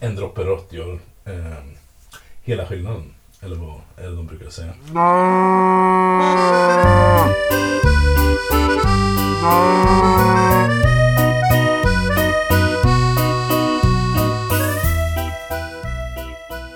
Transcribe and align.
en 0.00 0.16
droppe 0.16 0.44
rött 0.44 0.72
gör 0.72 0.98
eh, 1.24 1.64
hela 2.42 2.66
skillnaden. 2.66 3.14
Eller 3.40 3.56
vad 3.56 3.80
är 3.96 4.10
det 4.10 4.16
de 4.16 4.26
brukar 4.26 4.50
säga? 4.50 4.72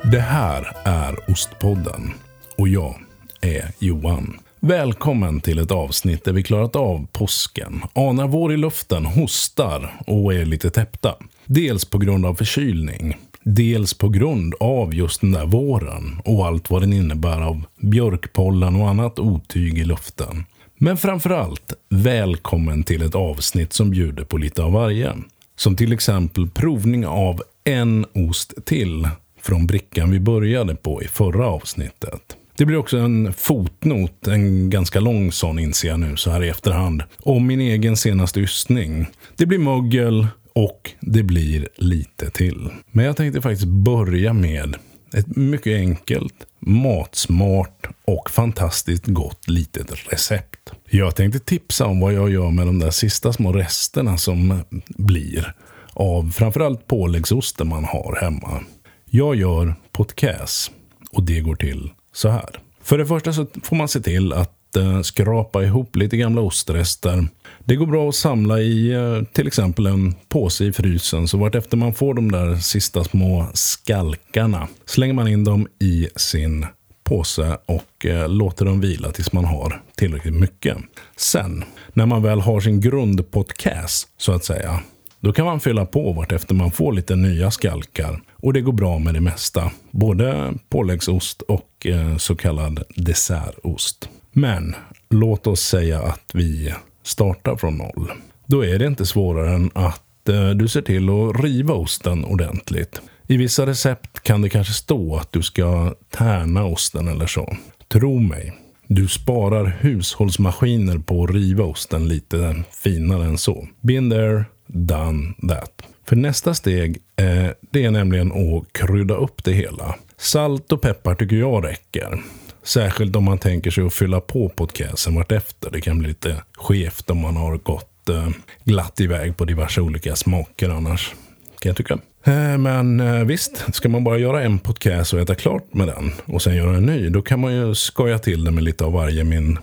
Det 0.03 0.21
här 0.21 0.77
är 0.85 1.31
Ostpodden 1.31 2.13
och 2.59 2.69
jag 2.69 3.01
är 3.41 3.73
Johan. 3.79 4.41
Välkommen 4.63 5.41
till 5.41 5.59
ett 5.59 5.71
avsnitt 5.71 6.25
där 6.25 6.33
vi 6.33 6.43
klarat 6.43 6.77
av 6.77 7.07
påsken, 7.13 7.83
anar 7.93 8.29
vår 8.29 8.53
i 8.53 8.57
luften, 8.57 9.07
hostar 9.07 10.01
och 10.07 10.35
är 10.35 10.45
lite 10.45 10.71
täppta. 10.71 11.15
Dels 11.47 11.85
på 11.85 11.99
grund 11.99 12.27
av 12.27 12.35
förkylning, 12.35 13.17
dels 13.43 13.95
på 13.95 14.09
grund 14.09 14.55
av 14.61 14.95
just 14.95 15.21
den 15.21 15.33
där 15.33 15.47
våren 15.47 16.21
och 16.25 16.47
allt 16.47 16.71
vad 16.71 16.83
den 16.83 16.93
innebär 16.93 17.41
av 17.41 17.63
björkpollen 17.79 18.77
och 18.77 18.89
annat 18.89 19.19
otyg 19.19 19.79
i 19.79 19.85
luften. 19.85 20.45
Men 20.79 20.97
framförallt, 20.97 21.73
välkommen 21.89 22.83
till 22.83 23.03
ett 23.03 23.15
avsnitt 23.15 23.73
som 23.73 23.91
bjuder 23.91 24.25
på 24.25 24.37
lite 24.37 24.63
av 24.63 24.73
varje. 24.73 25.13
Som 25.57 25.77
till 25.77 25.93
exempel 25.93 26.51
provning 26.51 27.07
av 27.07 27.43
en 27.65 28.07
ost 28.15 28.55
till 28.65 29.09
från 29.41 29.67
brickan 29.67 30.11
vi 30.11 30.21
började 30.21 30.75
på 30.75 31.03
i 31.03 31.07
förra 31.07 31.47
avsnittet. 31.47 32.37
Det 32.57 32.67
blir 32.67 32.77
också 32.77 32.99
en 32.99 33.33
fotnot, 33.33 34.27
en 34.27 34.71
ganska 34.71 35.01
lång 35.01 35.33
sån 35.33 35.59
inser 35.59 35.89
jag 35.89 36.01
nu 36.01 36.17
så 36.17 36.31
här 36.31 36.43
i 36.43 36.49
efterhand, 36.49 37.03
om 37.19 37.47
min 37.47 37.61
egen 37.61 37.97
senaste 37.97 38.41
ystning. 38.41 39.07
Det 39.37 39.47
blir 39.47 39.59
mögel 39.59 40.27
och 40.53 40.91
det 41.01 41.23
blir 41.23 41.69
lite 41.77 42.31
till. 42.31 42.69
Men 42.91 43.05
jag 43.05 43.17
tänkte 43.17 43.43
faktiskt 43.43 43.69
börja 43.69 44.33
med 44.33 44.77
ett 45.15 45.37
mycket 45.37 45.77
enkelt, 45.77 46.35
matsmart 46.59 47.87
och 48.05 48.31
fantastiskt 48.31 49.07
gott 49.07 49.49
litet 49.49 50.13
recept. 50.13 50.73
Jag 50.91 51.17
tänkte 51.17 51.39
tipsa 51.39 51.87
om 51.87 52.01
vad 52.01 52.13
jag 52.13 52.31
gör 52.31 52.51
med 52.51 52.67
de 52.67 52.79
där 52.79 52.91
sista 52.91 53.33
små 53.33 53.53
resterna 53.53 54.19
som 54.19 54.63
blir 54.89 55.55
av 55.93 56.31
framförallt 56.31 56.87
påläggsosten 56.87 57.69
man 57.69 57.85
har 57.85 58.19
hemma. 58.21 58.61
Jag 59.07 59.35
gör 59.35 59.75
potkäs 59.93 60.71
och 61.11 61.23
det 61.23 61.41
går 61.41 61.57
till 61.57 61.91
så 62.21 62.29
här. 62.29 62.51
För 62.83 62.99
det 62.99 63.07
första 63.07 63.33
så 63.33 63.47
får 63.63 63.77
man 63.77 63.89
se 63.89 64.01
till 64.01 64.33
att 64.33 64.77
eh, 64.77 65.01
skrapa 65.01 65.65
ihop 65.65 65.97
lite 65.97 66.17
gamla 66.17 66.41
ostrester. 66.41 67.29
Det 67.65 67.77
går 67.77 67.87
bra 67.87 68.09
att 68.09 68.15
samla 68.15 68.61
i 68.61 68.93
eh, 68.93 69.23
till 69.33 69.47
exempel 69.47 69.87
en 69.87 70.15
påse 70.29 70.65
i 70.65 70.73
frysen. 70.73 71.29
Så 71.29 71.39
vartefter 71.39 71.77
man 71.77 71.95
får 71.95 72.15
de 72.15 72.33
där 72.33 72.57
sista 72.57 73.05
små 73.05 73.47
skalkarna 73.55 74.69
slänger 74.87 75.15
man 75.15 75.29
in 75.29 75.45
dem 75.45 75.69
i 75.79 76.09
sin 76.17 76.67
påse 77.05 77.59
och 77.67 78.07
eh, 78.07 78.29
låter 78.29 78.65
dem 78.65 78.81
vila 78.81 79.11
tills 79.11 79.33
man 79.33 79.45
har 79.45 79.83
tillräckligt 79.97 80.35
mycket. 80.35 80.77
Sen, 81.17 81.65
när 81.93 82.07
man 82.07 82.23
väl 82.23 82.41
har 82.41 82.61
sin 82.61 82.81
grundpodcast 82.81 84.09
så 84.17 84.33
att 84.33 84.45
säga, 84.45 84.81
då 85.21 85.33
kan 85.33 85.45
man 85.45 85.61
fylla 85.61 85.87
på 85.87 86.13
vartefter 86.13 86.55
man 86.55 86.71
får 86.71 86.93
lite 86.93 87.17
nya 87.17 87.51
skalkar. 87.51 88.21
Och 88.43 88.53
det 88.53 88.61
går 88.61 88.73
bra 88.73 88.99
med 88.99 89.15
det 89.15 89.21
mesta. 89.21 89.71
Både 89.91 90.55
påläggsost 90.69 91.43
och 91.43 91.87
eh, 91.87 92.17
så 92.17 92.37
kallad 92.37 92.83
dessertost. 92.97 94.09
Men 94.33 94.75
låt 95.11 95.47
oss 95.47 95.61
säga 95.61 96.03
att 96.03 96.31
vi 96.35 96.75
startar 97.03 97.57
från 97.57 97.79
noll. 97.79 98.13
Då 98.47 98.65
är 98.65 98.79
det 98.79 98.87
inte 98.87 99.07
svårare 99.07 99.55
än 99.55 99.71
att 99.75 100.29
eh, 100.29 100.51
du 100.51 100.69
ser 100.69 100.83
till 100.83 101.09
att 101.09 101.45
riva 101.45 101.75
osten 101.75 102.25
ordentligt. 102.25 103.01
I 103.27 103.37
vissa 103.37 103.67
recept 103.67 104.21
kan 104.23 104.43
det 104.43 104.49
kanske 104.49 104.73
stå 104.73 105.17
att 105.17 105.33
du 105.33 105.43
ska 105.43 105.95
tärna 106.11 106.65
osten 106.65 107.09
eller 107.09 107.27
så. 107.27 107.57
Tro 107.89 108.19
mig, 108.19 108.53
du 108.87 109.09
sparar 109.09 109.77
hushållsmaskiner 109.81 110.99
på 110.99 111.25
att 111.25 111.31
riva 111.31 111.65
osten 111.65 112.09
lite 112.09 112.63
finare 112.71 113.25
än 113.25 113.39
så. 113.39 113.69
Been 113.81 114.11
there, 114.11 114.45
done 114.67 115.35
that. 115.49 115.83
För 116.11 116.17
nästa 116.17 116.55
steg 116.55 116.99
eh, 117.17 117.51
det 117.61 117.85
är 117.85 117.91
nämligen 117.91 118.33
att 118.33 118.73
krydda 118.73 119.15
upp 119.15 119.45
det 119.45 119.53
hela. 119.53 119.95
Salt 120.17 120.73
och 120.73 120.83
peppar 120.83 121.15
tycker 121.15 121.37
jag 121.37 121.65
räcker. 121.65 122.23
Särskilt 122.63 123.17
om 123.17 123.25
man 123.25 123.39
tänker 123.39 123.71
sig 123.71 123.87
att 123.87 123.95
fylla 123.95 124.21
på 124.21 124.49
podcasten 124.49 125.15
vartefter. 125.15 125.71
Det 125.71 125.81
kan 125.81 125.99
bli 125.99 126.09
lite 126.09 126.43
skevt 126.57 127.11
om 127.11 127.19
man 127.19 127.37
har 127.37 127.57
gått 127.57 128.09
eh, 128.09 128.29
glatt 128.65 129.01
iväg 129.01 129.37
på 129.37 129.45
diverse 129.45 129.81
olika 129.81 130.17
smaker 130.17 130.69
annars. 130.69 131.15
Kan 131.59 131.71
jag 131.71 131.77
tycka. 131.77 131.99
Eh, 132.25 132.59
men 132.59 133.01
eh, 133.01 133.25
visst, 133.25 133.75
ska 133.75 133.89
man 133.89 134.05
bara 134.05 134.19
göra 134.19 134.43
en 134.43 134.59
podcast 134.59 135.13
och 135.13 135.21
äta 135.21 135.35
klart 135.35 135.75
med 135.75 135.89
den 135.89 136.13
och 136.25 136.43
sen 136.43 136.57
göra 136.57 136.77
en 136.77 136.87
ny, 136.87 137.09
då 137.09 137.23
kan 137.23 137.41
man 137.41 137.55
ju 137.55 137.75
skoja 137.75 138.19
till 138.19 138.45
det 138.45 138.51
med 138.51 138.65
lite 138.65 138.85
av 138.85 138.93
varje. 138.93 139.25
Min 139.25 139.59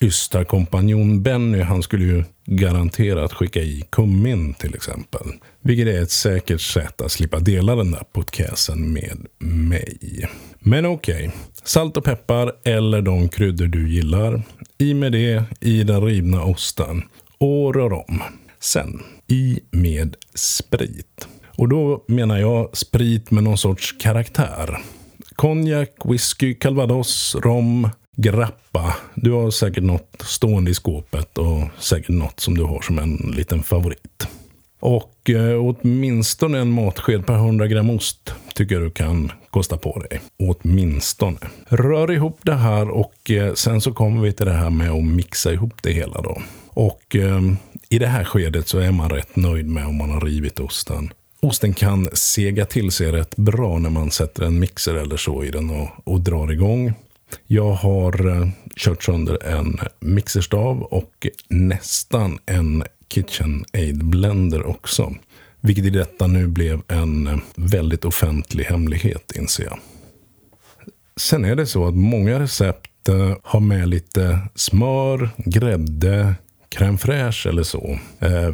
Ystad-kompanjon 0.00 1.22
Benny, 1.22 1.60
han 1.60 1.82
skulle 1.82 2.04
ju 2.04 2.24
garanterat 2.46 3.32
skicka 3.32 3.60
i 3.60 3.84
kummin 3.90 4.54
till 4.54 4.74
exempel. 4.74 5.26
Vilket 5.60 5.88
är 5.88 6.02
ett 6.02 6.10
säkert 6.10 6.60
sätt 6.60 7.00
att 7.00 7.12
slippa 7.12 7.38
dela 7.38 7.76
den 7.76 7.90
där 7.90 8.04
podcasten 8.12 8.92
med 8.92 9.26
mig. 9.38 10.28
Men 10.58 10.86
okej, 10.86 11.28
okay. 11.28 11.30
salt 11.64 11.96
och 11.96 12.04
peppar 12.04 12.52
eller 12.64 13.02
de 13.02 13.28
kryddor 13.28 13.66
du 13.66 13.88
gillar. 13.88 14.42
I 14.78 14.94
med 14.94 15.12
det 15.12 15.44
i 15.60 15.82
den 15.82 16.02
rivna 16.02 16.42
osten 16.42 17.02
och 17.38 17.74
rör 17.74 17.92
om. 17.92 18.22
Sen, 18.60 19.02
i 19.26 19.60
med 19.70 20.16
sprit. 20.34 21.28
Och 21.46 21.68
då 21.68 22.04
menar 22.08 22.38
jag 22.38 22.76
sprit 22.76 23.30
med 23.30 23.44
någon 23.44 23.58
sorts 23.58 23.92
karaktär. 23.92 24.78
Konjak, 25.34 25.90
whisky, 26.04 26.54
calvados, 26.54 27.36
rom, 27.42 27.88
grappa. 28.18 28.96
Du 29.14 29.32
har 29.32 29.50
säkert 29.50 29.84
något 29.84 30.22
stående 30.24 30.70
i 30.70 30.74
skåpet 30.74 31.38
och 31.38 31.62
säkert 31.78 32.08
något 32.08 32.40
som 32.40 32.58
du 32.58 32.64
har 32.64 32.80
som 32.80 32.98
en 32.98 33.16
liten 33.36 33.62
favorit. 33.62 34.28
Och 34.80 35.30
eh, 35.30 35.64
åtminstone 35.64 36.58
en 36.58 36.70
matsked 36.70 37.26
per 37.26 37.34
100 37.34 37.66
gram 37.66 37.90
ost 37.90 38.34
tycker 38.54 38.74
jag 38.74 38.84
du 38.84 38.90
kan 38.90 39.32
kosta 39.50 39.76
på 39.76 39.98
dig. 39.98 40.20
Åtminstone. 40.38 41.38
Rör 41.68 42.10
ihop 42.10 42.38
det 42.42 42.54
här 42.54 42.90
och 42.90 43.30
eh, 43.30 43.54
sen 43.54 43.80
så 43.80 43.92
kommer 43.92 44.22
vi 44.22 44.32
till 44.32 44.46
det 44.46 44.52
här 44.52 44.70
med 44.70 44.90
att 44.90 45.04
mixa 45.04 45.52
ihop 45.52 45.82
det 45.82 45.92
hela 45.92 46.22
då. 46.22 46.42
Och 46.68 47.16
eh, 47.16 47.40
i 47.88 47.98
det 47.98 48.06
här 48.06 48.24
skedet 48.24 48.68
så 48.68 48.78
är 48.78 48.92
man 48.92 49.10
rätt 49.10 49.36
nöjd 49.36 49.66
med 49.68 49.86
om 49.86 49.96
man 49.96 50.10
har 50.10 50.20
rivit 50.20 50.60
osten. 50.60 51.12
Osten 51.40 51.74
kan 51.74 52.08
sega 52.12 52.64
till 52.64 52.90
sig 52.90 53.12
rätt 53.12 53.36
bra 53.36 53.78
när 53.78 53.90
man 53.90 54.10
sätter 54.10 54.42
en 54.42 54.58
mixer 54.58 54.94
eller 54.94 55.16
så 55.16 55.44
i 55.44 55.50
den 55.50 55.70
och, 55.70 55.88
och 56.04 56.20
drar 56.20 56.52
igång. 56.52 56.94
Jag 57.46 57.72
har 57.72 58.28
eh, 58.28 58.48
kört 58.76 59.02
sönder 59.02 59.46
en 59.46 59.80
mixerstav 60.00 60.82
och 60.82 61.26
nästan 61.48 62.38
en 62.46 62.84
KitchenAid 63.08 64.04
blender 64.04 64.66
också. 64.66 65.14
Vilket 65.60 65.84
i 65.84 65.90
detta 65.90 66.26
nu 66.26 66.46
blev 66.46 66.80
en 66.88 67.26
eh, 67.26 67.38
väldigt 67.56 68.04
offentlig 68.04 68.64
hemlighet 68.64 69.32
inser 69.36 69.64
jag. 69.64 69.78
Sen 71.16 71.44
är 71.44 71.56
det 71.56 71.66
så 71.66 71.88
att 71.88 71.94
många 71.94 72.40
recept 72.40 73.08
eh, 73.08 73.36
har 73.42 73.60
med 73.60 73.88
lite 73.88 74.38
smör, 74.54 75.30
grädde, 75.36 76.34
crème 76.76 76.98
fraîche 76.98 77.48
eller 77.48 77.62
så. 77.62 77.98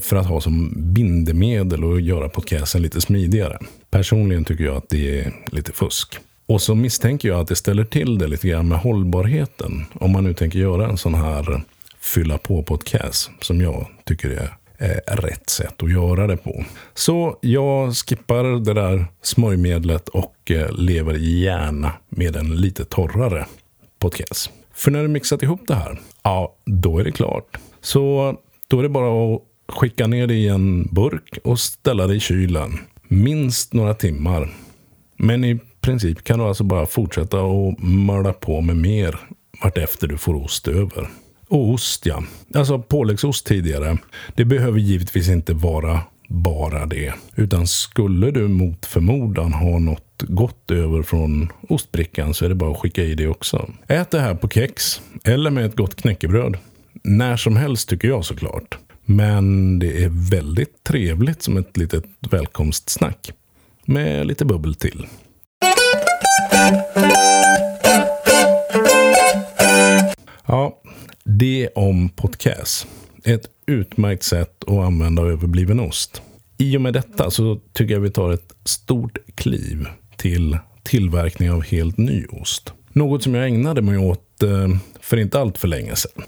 För 0.00 0.16
att 0.16 0.26
ha 0.26 0.40
som 0.40 0.72
bindemedel 0.76 1.84
och 1.84 2.00
göra 2.00 2.28
podcasten 2.28 2.82
lite 2.82 3.00
smidigare. 3.00 3.58
Personligen 3.90 4.44
tycker 4.44 4.64
jag 4.64 4.76
att 4.76 4.88
det 4.88 5.20
är 5.20 5.32
lite 5.46 5.72
fusk. 5.72 6.18
Och 6.46 6.62
så 6.62 6.74
misstänker 6.74 7.28
jag 7.28 7.40
att 7.40 7.48
det 7.48 7.56
ställer 7.56 7.84
till 7.84 8.18
det 8.18 8.26
lite 8.26 8.48
grann 8.48 8.68
med 8.68 8.78
hållbarheten. 8.78 9.86
Om 9.94 10.12
man 10.12 10.24
nu 10.24 10.34
tänker 10.34 10.58
göra 10.58 10.88
en 10.88 10.98
sån 10.98 11.14
här 11.14 11.52
eh, 11.52 11.60
fylla 12.00 12.38
på 12.38 12.62
podcast 12.62 13.30
som 13.40 13.60
jag 13.60 13.86
tycker 14.04 14.30
är 14.30 15.16
rätt 15.16 15.50
sätt 15.50 15.82
att 15.82 15.92
göra 15.92 16.26
det 16.26 16.36
på. 16.36 16.64
Så 16.94 17.38
jag 17.40 17.94
skippar 17.94 18.44
det 18.64 18.74
där 18.74 19.06
smörjmedlet 19.22 20.08
och 20.08 20.50
eh, 20.50 20.72
lever 20.72 21.14
gärna 21.14 21.92
med 22.08 22.36
en 22.36 22.56
lite 22.56 22.84
torrare 22.84 23.46
podcast. 23.98 24.50
För 24.74 24.90
när 24.90 25.02
du 25.02 25.08
mixat 25.08 25.42
ihop 25.42 25.60
det 25.66 25.74
här, 25.74 26.00
ja, 26.22 26.56
då 26.64 26.98
är 26.98 27.04
det 27.04 27.12
klart. 27.12 27.56
Så 27.80 28.34
då 28.68 28.78
är 28.78 28.82
det 28.82 28.88
bara 28.88 29.34
att 29.34 29.42
skicka 29.68 30.06
ner 30.06 30.26
det 30.26 30.34
i 30.34 30.48
en 30.48 30.88
burk 30.92 31.38
och 31.44 31.60
ställa 31.60 32.06
det 32.06 32.14
i 32.14 32.20
kylen. 32.20 32.78
Minst 33.08 33.72
några 33.72 33.94
timmar. 33.94 34.54
Men 35.16 35.44
i 35.44 35.60
princip 35.84 36.24
kan 36.24 36.38
du 36.38 36.44
alltså 36.44 36.64
bara 36.64 36.86
fortsätta 36.86 37.40
och 37.40 37.82
mörda 37.82 38.32
på 38.32 38.60
med 38.60 38.76
mer 38.76 39.20
vartefter 39.62 40.06
du 40.06 40.18
får 40.18 40.34
ost 40.34 40.68
över. 40.68 41.08
Och 41.48 41.68
ost 41.70 42.06
ja. 42.06 42.22
Alltså 42.54 42.78
påläggsost 42.78 43.46
tidigare. 43.46 43.98
Det 44.34 44.44
behöver 44.44 44.78
givetvis 44.78 45.28
inte 45.28 45.54
vara 45.54 46.00
bara 46.28 46.86
det. 46.86 47.14
Utan 47.34 47.66
skulle 47.66 48.30
du 48.30 48.48
mot 48.48 48.86
förmodan 48.86 49.52
ha 49.52 49.78
något 49.78 50.22
gott 50.22 50.70
över 50.70 51.02
från 51.02 51.48
ostbrickan 51.68 52.34
så 52.34 52.44
är 52.44 52.48
det 52.48 52.54
bara 52.54 52.70
att 52.70 52.78
skicka 52.78 53.02
i 53.02 53.14
det 53.14 53.28
också. 53.28 53.70
Ät 53.88 54.10
det 54.10 54.20
här 54.20 54.34
på 54.34 54.48
kex 54.48 55.02
eller 55.24 55.50
med 55.50 55.66
ett 55.66 55.76
gott 55.76 55.96
knäckebröd. 55.96 56.56
När 57.02 57.36
som 57.36 57.56
helst 57.56 57.88
tycker 57.88 58.08
jag 58.08 58.24
såklart. 58.24 58.78
Men 59.04 59.78
det 59.78 60.04
är 60.04 60.30
väldigt 60.30 60.84
trevligt 60.84 61.42
som 61.42 61.56
ett 61.56 61.76
litet 61.76 62.04
välkomstsnack. 62.30 63.30
med 63.86 64.26
lite 64.26 64.44
bubbel 64.44 64.74
till. 64.74 65.06
Ja, 70.46 70.80
det 71.24 71.68
om 71.74 72.08
podcast. 72.08 72.86
Ett 73.24 73.48
utmärkt 73.66 74.22
sätt 74.22 74.64
att 74.66 74.78
använda 74.78 75.22
överbliven 75.22 75.80
ost. 75.80 76.22
I 76.58 76.76
och 76.76 76.80
med 76.80 76.92
detta 76.92 77.30
så 77.30 77.60
tycker 77.72 77.94
jag 77.94 78.00
vi 78.00 78.10
tar 78.10 78.30
ett 78.30 78.52
stort 78.64 79.18
kliv 79.34 79.86
till 80.16 80.58
tillverkning 80.82 81.50
av 81.50 81.62
helt 81.62 81.96
ny 81.98 82.26
ost. 82.26 82.72
Något 82.92 83.22
som 83.22 83.34
jag 83.34 83.46
ägnade 83.46 83.82
mig 83.82 83.98
åt 83.98 84.42
eh, 84.42 84.68
för 85.00 85.16
inte 85.16 85.40
allt 85.40 85.58
för 85.58 85.68
länge 85.68 85.96
sedan. 85.96 86.22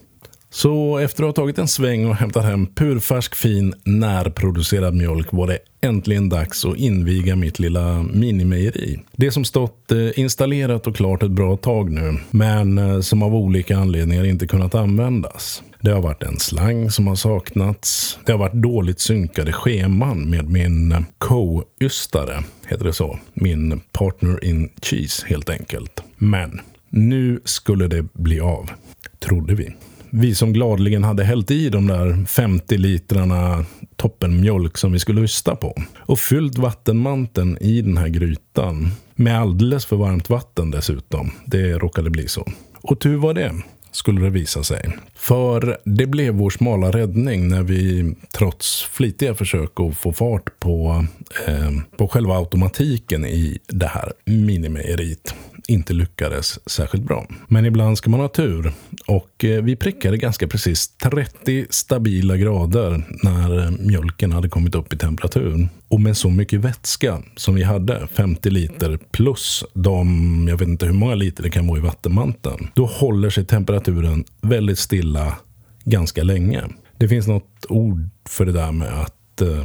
Så 0.51 0.99
efter 0.99 1.23
att 1.23 1.27
ha 1.27 1.43
tagit 1.43 1.59
en 1.59 1.69
sväng 1.69 2.07
och 2.07 2.17
hämtat 2.17 2.45
hem 2.45 2.67
purfärsk 2.67 3.35
fin 3.35 3.75
närproducerad 3.85 4.95
mjölk 4.95 5.33
var 5.33 5.47
det 5.47 5.59
äntligen 5.81 6.29
dags 6.29 6.65
att 6.65 6.77
inviga 6.77 7.37
mitt 7.37 7.59
lilla 7.59 8.03
minimejeri. 8.03 8.99
Det 9.13 9.31
som 9.31 9.45
stått 9.45 9.93
eh, 9.93 10.19
installerat 10.19 10.87
och 10.87 10.97
klart 10.97 11.23
ett 11.23 11.31
bra 11.31 11.57
tag 11.57 11.91
nu, 11.91 12.19
men 12.31 12.79
eh, 12.79 13.01
som 13.01 13.23
av 13.23 13.35
olika 13.35 13.77
anledningar 13.77 14.25
inte 14.25 14.47
kunnat 14.47 14.75
användas. 14.75 15.63
Det 15.81 15.91
har 15.91 16.03
varit 16.03 16.23
en 16.23 16.39
slang 16.39 16.91
som 16.91 17.07
har 17.07 17.17
saknats. 17.17 18.19
Det 18.27 18.33
har 18.33 18.39
varit 18.39 18.63
dåligt 18.63 19.01
synkade 19.01 19.53
scheman 19.53 20.31
med 20.31 20.51
min 20.51 21.07
co-ystare, 21.19 22.45
heter 22.67 22.85
det 22.85 22.93
så. 22.93 23.19
Min 23.35 23.81
partner 23.93 24.45
in 24.45 24.69
cheese 24.83 25.27
helt 25.27 25.51
enkelt. 25.51 26.03
Men 26.17 26.61
nu 26.91 27.41
skulle 27.45 27.89
det 27.89 28.13
bli 28.13 28.41
av, 28.41 28.71
trodde 29.19 29.55
vi 29.55 29.75
vi 30.11 30.35
som 30.35 30.53
gladligen 30.53 31.05
hade 31.05 31.25
hällt 31.25 31.51
i 31.51 31.69
de 31.69 31.87
där 31.87 32.25
50 32.27 32.79
litrarna 32.79 33.65
toppenmjölk 33.97 34.79
som 34.79 34.93
vi 34.93 34.99
skulle 34.99 35.21
ysta 35.21 35.57
på. 35.57 35.83
Och 35.97 36.19
fyllt 36.19 36.59
vattenmanteln 36.59 37.59
i 37.61 37.83
den 37.83 37.97
här 37.97 38.09
grytan. 38.09 38.91
Med 39.15 39.41
alldeles 39.41 39.87
för 39.87 39.97
varmt 39.97 40.31
vatten 40.31 40.71
dessutom. 40.71 41.31
Det 41.47 41.73
råkade 41.79 42.11
bli 42.11 42.29
så. 42.29 42.49
Och 42.83 43.01
tur 43.01 43.17
var 43.17 43.35
det 43.35 43.53
skulle 43.97 44.21
det 44.21 44.31
visa 44.31 44.63
sig. 44.63 44.97
För 45.15 45.79
det 45.85 46.07
blev 46.07 46.35
vår 46.35 46.51
smala 46.51 46.91
räddning 46.91 47.49
när 47.49 47.63
vi 47.63 48.15
trots 48.33 48.83
flitiga 48.83 49.35
försök 49.35 49.81
att 49.81 49.97
få 49.97 50.13
fart 50.13 50.61
på, 50.61 51.07
eh, 51.47 51.71
på 51.97 52.09
själva 52.09 52.35
automatiken 52.35 53.27
i 53.27 53.59
det 53.69 53.87
här 53.87 54.13
minimejeriet 54.25 55.35
inte 55.69 55.93
lyckades 55.93 56.69
särskilt 56.69 57.05
bra. 57.05 57.27
Men 57.49 57.67
ibland 57.67 57.99
ska 57.99 58.11
man 58.11 58.21
ha 58.21 58.29
tur. 58.29 58.73
Och 59.07 59.45
eh, 59.45 59.63
vi 59.63 59.77
prickade 59.77 60.17
ganska 60.17 60.49
precis 60.49 60.89
30 60.89 61.67
stabila 61.71 62.37
grader 62.37 63.05
när 63.23 63.59
eh, 63.59 63.71
mjölken 63.71 64.33
hade 64.33 64.49
kommit 64.49 64.75
upp 64.75 64.93
i 64.93 64.97
temperatur. 64.97 65.69
Och 65.89 66.01
med 66.01 66.17
så 66.17 66.31
mycket 66.31 66.61
vätska 66.61 67.23
som 67.37 67.55
vi 67.55 67.63
hade, 67.63 68.07
50 68.07 68.51
liter 68.51 68.99
plus 69.13 69.65
de, 69.75 70.47
jag 70.51 70.59
vet 70.59 70.69
inte 70.69 70.87
hur 70.87 70.93
många 70.93 71.15
liter 71.15 71.43
det 71.43 71.51
kan 71.51 71.67
vara 71.67 71.79
i 71.79 71.83
vattenmanteln. 71.83 72.69
Då 72.75 72.87
håller 72.87 73.31
sig 73.31 73.45
temperaturen 73.45 74.25
väldigt 74.41 74.79
stilla 74.79 75.37
ganska 75.85 76.23
länge. 76.23 76.63
Det 76.99 77.09
finns 77.09 77.27
något 77.27 77.67
ord 77.69 78.09
för 78.29 78.47
det 78.47 78.53
där 78.53 78.73
med 78.73 79.01
att 79.01 79.41
eh, 79.41 79.65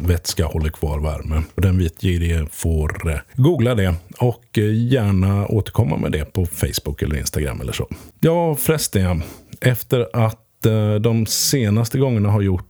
vätska 0.00 0.46
håller 0.46 0.70
kvar 0.70 1.00
värme. 1.00 1.42
Och 1.54 1.62
den 1.62 1.78
vitgirige 1.78 2.46
får 2.50 3.10
eh, 3.10 3.18
googla 3.34 3.74
det 3.74 3.94
och 4.18 4.58
eh, 4.58 4.92
gärna 4.92 5.46
återkomma 5.46 5.96
med 5.96 6.12
det 6.12 6.24
på 6.24 6.46
Facebook 6.46 7.02
eller 7.02 7.16
Instagram 7.16 7.60
eller 7.60 7.72
så. 7.72 7.88
Ja, 8.20 8.54
förresten. 8.54 9.22
Efter 9.60 10.08
att 10.12 10.66
eh, 10.66 10.94
de 10.94 11.26
senaste 11.26 11.98
gångerna 11.98 12.30
har 12.30 12.40
gjort 12.40 12.62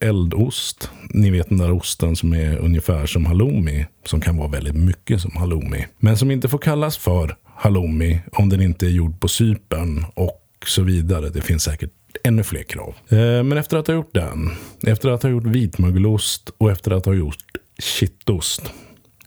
eldost. 0.00 0.90
Ni 1.10 1.30
vet 1.30 1.48
den 1.48 1.58
där 1.58 1.70
osten 1.70 2.16
som 2.16 2.32
är 2.32 2.58
ungefär 2.58 3.06
som 3.06 3.26
halloumi. 3.26 3.86
Som 4.06 4.20
kan 4.20 4.36
vara 4.36 4.48
väldigt 4.48 4.74
mycket 4.74 5.20
som 5.20 5.36
halloumi. 5.36 5.86
Men 5.98 6.16
som 6.16 6.30
inte 6.30 6.48
får 6.48 6.58
kallas 6.58 6.96
för 6.96 7.36
halloumi 7.54 8.20
om 8.32 8.48
den 8.48 8.60
inte 8.60 8.86
är 8.86 8.90
gjord 8.90 9.20
på 9.20 9.28
sypen 9.28 10.04
och 10.14 10.40
så 10.66 10.82
vidare. 10.82 11.28
Det 11.28 11.40
finns 11.40 11.62
säkert 11.62 11.90
ännu 12.24 12.42
fler 12.42 12.62
krav. 12.62 12.94
Eh, 13.08 13.18
men 13.18 13.52
efter 13.52 13.76
att 13.76 13.86
ha 13.86 13.94
gjort 13.94 14.14
den, 14.14 14.50
efter 14.82 15.08
att 15.08 15.22
ha 15.22 15.30
gjort 15.30 15.46
vitmögelost 15.46 16.50
och 16.58 16.70
efter 16.70 16.90
att 16.90 17.06
ha 17.06 17.14
gjort 17.14 17.44
kittost 17.78 18.72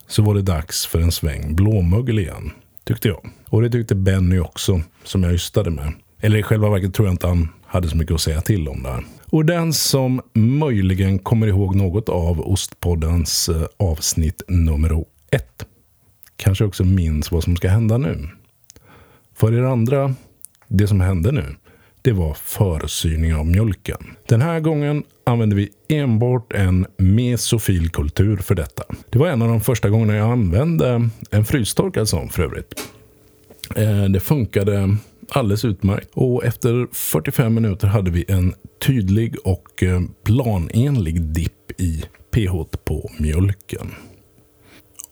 så 0.07 0.21
var 0.21 0.35
det 0.35 0.41
dags 0.41 0.85
för 0.85 0.99
en 0.99 1.11
sväng 1.11 1.55
blåmögel 1.55 2.19
igen, 2.19 2.51
tyckte 2.83 3.07
jag. 3.07 3.29
Och 3.49 3.61
det 3.61 3.69
tyckte 3.69 3.95
Benny 3.95 4.39
också, 4.39 4.81
som 5.03 5.23
jag 5.23 5.33
ystade 5.33 5.71
med. 5.71 5.93
Eller 6.19 6.37
i 6.37 6.43
själva 6.43 6.69
verket 6.69 6.93
tror 6.93 7.07
jag 7.07 7.13
inte 7.13 7.27
han 7.27 7.49
hade 7.65 7.87
så 7.87 7.97
mycket 7.97 8.13
att 8.15 8.21
säga 8.21 8.41
till 8.41 8.67
om 8.67 8.83
där. 8.83 9.03
Och 9.25 9.45
den 9.45 9.73
som 9.73 10.21
möjligen 10.33 11.19
kommer 11.19 11.47
ihåg 11.47 11.75
något 11.75 12.09
av 12.09 12.41
Ostpoddens 12.41 13.49
eh, 13.49 13.65
avsnitt 13.77 14.43
nummer 14.47 15.05
ett 15.31 15.65
kanske 16.35 16.65
också 16.65 16.83
minns 16.83 17.31
vad 17.31 17.43
som 17.43 17.55
ska 17.55 17.69
hända 17.69 17.97
nu. 17.97 18.29
För 19.35 19.53
er 19.53 19.63
andra, 19.63 20.15
det 20.67 20.87
som 20.87 21.01
hände 21.01 21.31
nu, 21.31 21.55
det 22.03 22.11
var 22.11 22.33
försyning 22.33 23.35
av 23.35 23.45
mjölken. 23.45 24.15
Den 24.27 24.41
här 24.41 24.59
gången 24.59 25.03
använde 25.23 25.55
vi 25.55 25.69
enbart 25.89 26.53
en 26.53 26.85
mesofil 26.97 27.89
kultur 27.89 28.37
för 28.37 28.55
detta. 28.55 28.83
Det 29.09 29.19
var 29.19 29.27
en 29.27 29.41
av 29.41 29.47
de 29.47 29.61
första 29.61 29.89
gångerna 29.89 30.15
jag 30.15 30.31
använde 30.31 31.09
en 31.31 31.45
frystorkad 31.45 32.09
sån 32.09 32.29
för 32.29 32.43
övrigt. 32.43 32.73
Eh, 33.75 34.03
det 34.03 34.19
funkade 34.19 34.97
alldeles 35.29 35.65
utmärkt 35.65 36.09
och 36.13 36.45
efter 36.45 36.87
45 36.91 37.53
minuter 37.53 37.87
hade 37.87 38.11
vi 38.11 38.25
en 38.27 38.53
tydlig 38.85 39.35
och 39.43 39.83
eh, 39.83 40.01
planenlig 40.23 41.21
dipp 41.21 41.81
i 41.81 42.03
pH 42.31 42.77
på 42.85 43.11
mjölken. 43.19 43.91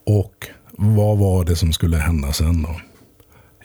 Och 0.05 0.47
vad 0.71 1.17
var 1.17 1.45
det 1.45 1.55
som 1.55 1.73
skulle 1.73 1.97
hända 1.97 2.33
sen 2.33 2.63
då? 2.63 2.81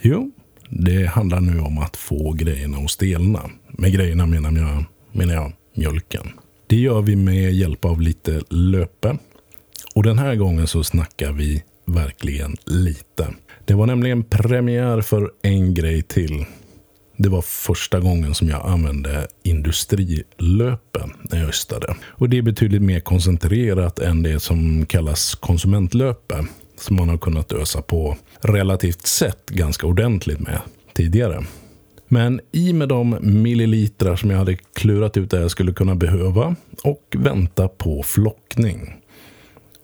Jo, 0.00 0.30
det 0.70 1.06
handlar 1.06 1.40
nu 1.40 1.60
om 1.60 1.78
att 1.78 1.96
få 1.96 2.32
grejerna 2.32 2.78
att 2.78 2.90
stelna. 2.90 3.50
Med 3.68 3.92
grejerna 3.92 4.26
menar 4.26 4.52
jag, 4.52 4.84
menar 5.12 5.34
jag 5.34 5.52
mjölken. 5.74 6.26
Det 6.66 6.76
gör 6.76 7.02
vi 7.02 7.16
med 7.16 7.54
hjälp 7.54 7.84
av 7.84 8.00
lite 8.00 8.42
löpe. 8.50 9.18
Och 9.94 10.02
den 10.02 10.18
här 10.18 10.34
gången 10.34 10.66
så 10.66 10.84
snackar 10.84 11.32
vi 11.32 11.62
verkligen 11.84 12.56
lite. 12.64 13.28
Det 13.64 13.74
var 13.74 13.86
nämligen 13.86 14.24
premiär 14.24 15.00
för 15.00 15.30
en 15.42 15.74
grej 15.74 16.02
till. 16.02 16.44
Det 17.16 17.28
var 17.28 17.42
första 17.42 18.00
gången 18.00 18.34
som 18.34 18.48
jag 18.48 18.66
använde 18.66 19.28
industrilöpe 19.42 21.00
när 21.22 21.38
jag 21.38 21.48
östade. 21.48 21.94
Och 22.04 22.28
det 22.28 22.38
är 22.38 22.42
betydligt 22.42 22.82
mer 22.82 23.00
koncentrerat 23.00 23.98
än 23.98 24.22
det 24.22 24.40
som 24.40 24.86
kallas 24.86 25.34
konsumentlöpe 25.34 26.46
som 26.80 26.96
man 26.96 27.08
har 27.08 27.18
kunnat 27.18 27.52
ösa 27.52 27.82
på 27.82 28.16
relativt 28.40 29.06
sett 29.06 29.50
ganska 29.50 29.86
ordentligt 29.86 30.40
med 30.40 30.60
tidigare. 30.94 31.44
Men 32.08 32.40
i 32.52 32.72
med 32.72 32.88
de 32.88 33.18
millilitrar 33.20 34.16
som 34.16 34.30
jag 34.30 34.38
hade 34.38 34.56
klurat 34.56 35.16
ut 35.16 35.34
att 35.34 35.40
jag 35.40 35.50
skulle 35.50 35.72
kunna 35.72 35.94
behöva 35.94 36.56
och 36.84 37.16
vänta 37.16 37.68
på 37.68 38.02
flockning. 38.02 38.94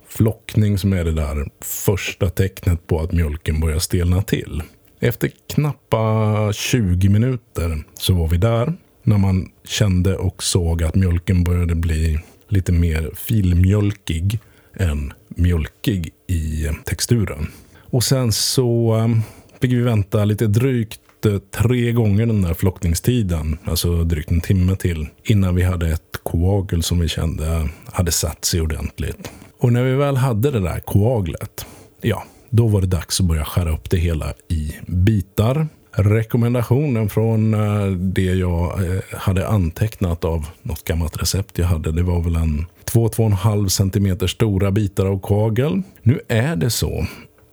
Flockning 0.08 0.78
som 0.78 0.92
är 0.92 1.04
det 1.04 1.12
där 1.12 1.50
första 1.60 2.30
tecknet 2.30 2.86
på 2.86 3.00
att 3.00 3.12
mjölken 3.12 3.60
börjar 3.60 3.78
stelna 3.78 4.22
till. 4.22 4.62
Efter 5.00 5.30
knappa 5.54 6.52
20 6.52 7.08
minuter 7.08 7.84
så 7.94 8.14
var 8.14 8.28
vi 8.28 8.36
där. 8.36 8.74
När 9.02 9.18
man 9.18 9.50
kände 9.64 10.16
och 10.16 10.42
såg 10.42 10.82
att 10.82 10.94
mjölken 10.94 11.44
började 11.44 11.74
bli 11.74 12.18
lite 12.48 12.72
mer 12.72 13.10
filmjölkig 13.14 14.38
än 14.76 15.12
mjölkig 15.28 16.10
i 16.26 16.68
texturen. 16.84 17.46
Och 17.80 18.04
sen 18.04 18.32
så 18.32 18.92
ehm, 18.92 19.20
fick 19.60 19.72
vi 19.72 19.80
vänta 19.80 20.24
lite 20.24 20.46
drygt 20.46 21.26
eh, 21.26 21.38
tre 21.38 21.92
gånger 21.92 22.26
den 22.26 22.42
där 22.42 22.54
flockningstiden, 22.54 23.58
alltså 23.64 24.04
drygt 24.04 24.30
en 24.30 24.40
timme 24.40 24.76
till, 24.76 25.08
innan 25.24 25.54
vi 25.54 25.62
hade 25.62 25.88
ett 25.88 26.20
koagel 26.22 26.82
som 26.82 27.00
vi 27.00 27.08
kände 27.08 27.68
hade 27.84 28.12
satt 28.12 28.44
sig 28.44 28.60
ordentligt. 28.60 29.30
Och 29.58 29.72
när 29.72 29.82
vi 29.84 29.94
väl 29.94 30.16
hade 30.16 30.50
det 30.50 30.60
där 30.60 30.80
koaglet, 30.80 31.66
ja, 32.00 32.24
då 32.50 32.66
var 32.66 32.80
det 32.80 32.86
dags 32.86 33.20
att 33.20 33.26
börja 33.26 33.44
skära 33.44 33.72
upp 33.72 33.90
det 33.90 33.96
hela 33.96 34.34
i 34.48 34.74
bitar. 34.86 35.68
Rekommendationen 35.94 37.08
från 37.08 37.54
eh, 37.54 37.86
det 37.86 38.22
jag 38.34 38.84
eh, 38.84 39.00
hade 39.12 39.48
antecknat 39.48 40.24
av 40.24 40.46
något 40.62 40.84
gammalt 40.84 41.22
recept 41.22 41.58
jag 41.58 41.66
hade, 41.66 41.92
det 41.92 42.02
var 42.02 42.20
väl 42.20 42.36
en 42.36 42.66
2-2,5 42.92 43.68
cm 43.68 44.28
stora 44.28 44.70
bitar 44.70 45.06
av 45.06 45.20
kagel. 45.22 45.82
Nu 46.02 46.20
är 46.28 46.56
det 46.56 46.70
så 46.70 47.06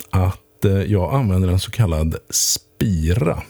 att 0.10 0.66
eh, 0.66 0.72
jag 0.72 1.14
använder 1.14 1.50
en 1.50 1.60
så 1.60 1.72
kallad 1.72 2.16
spira 2.30 3.42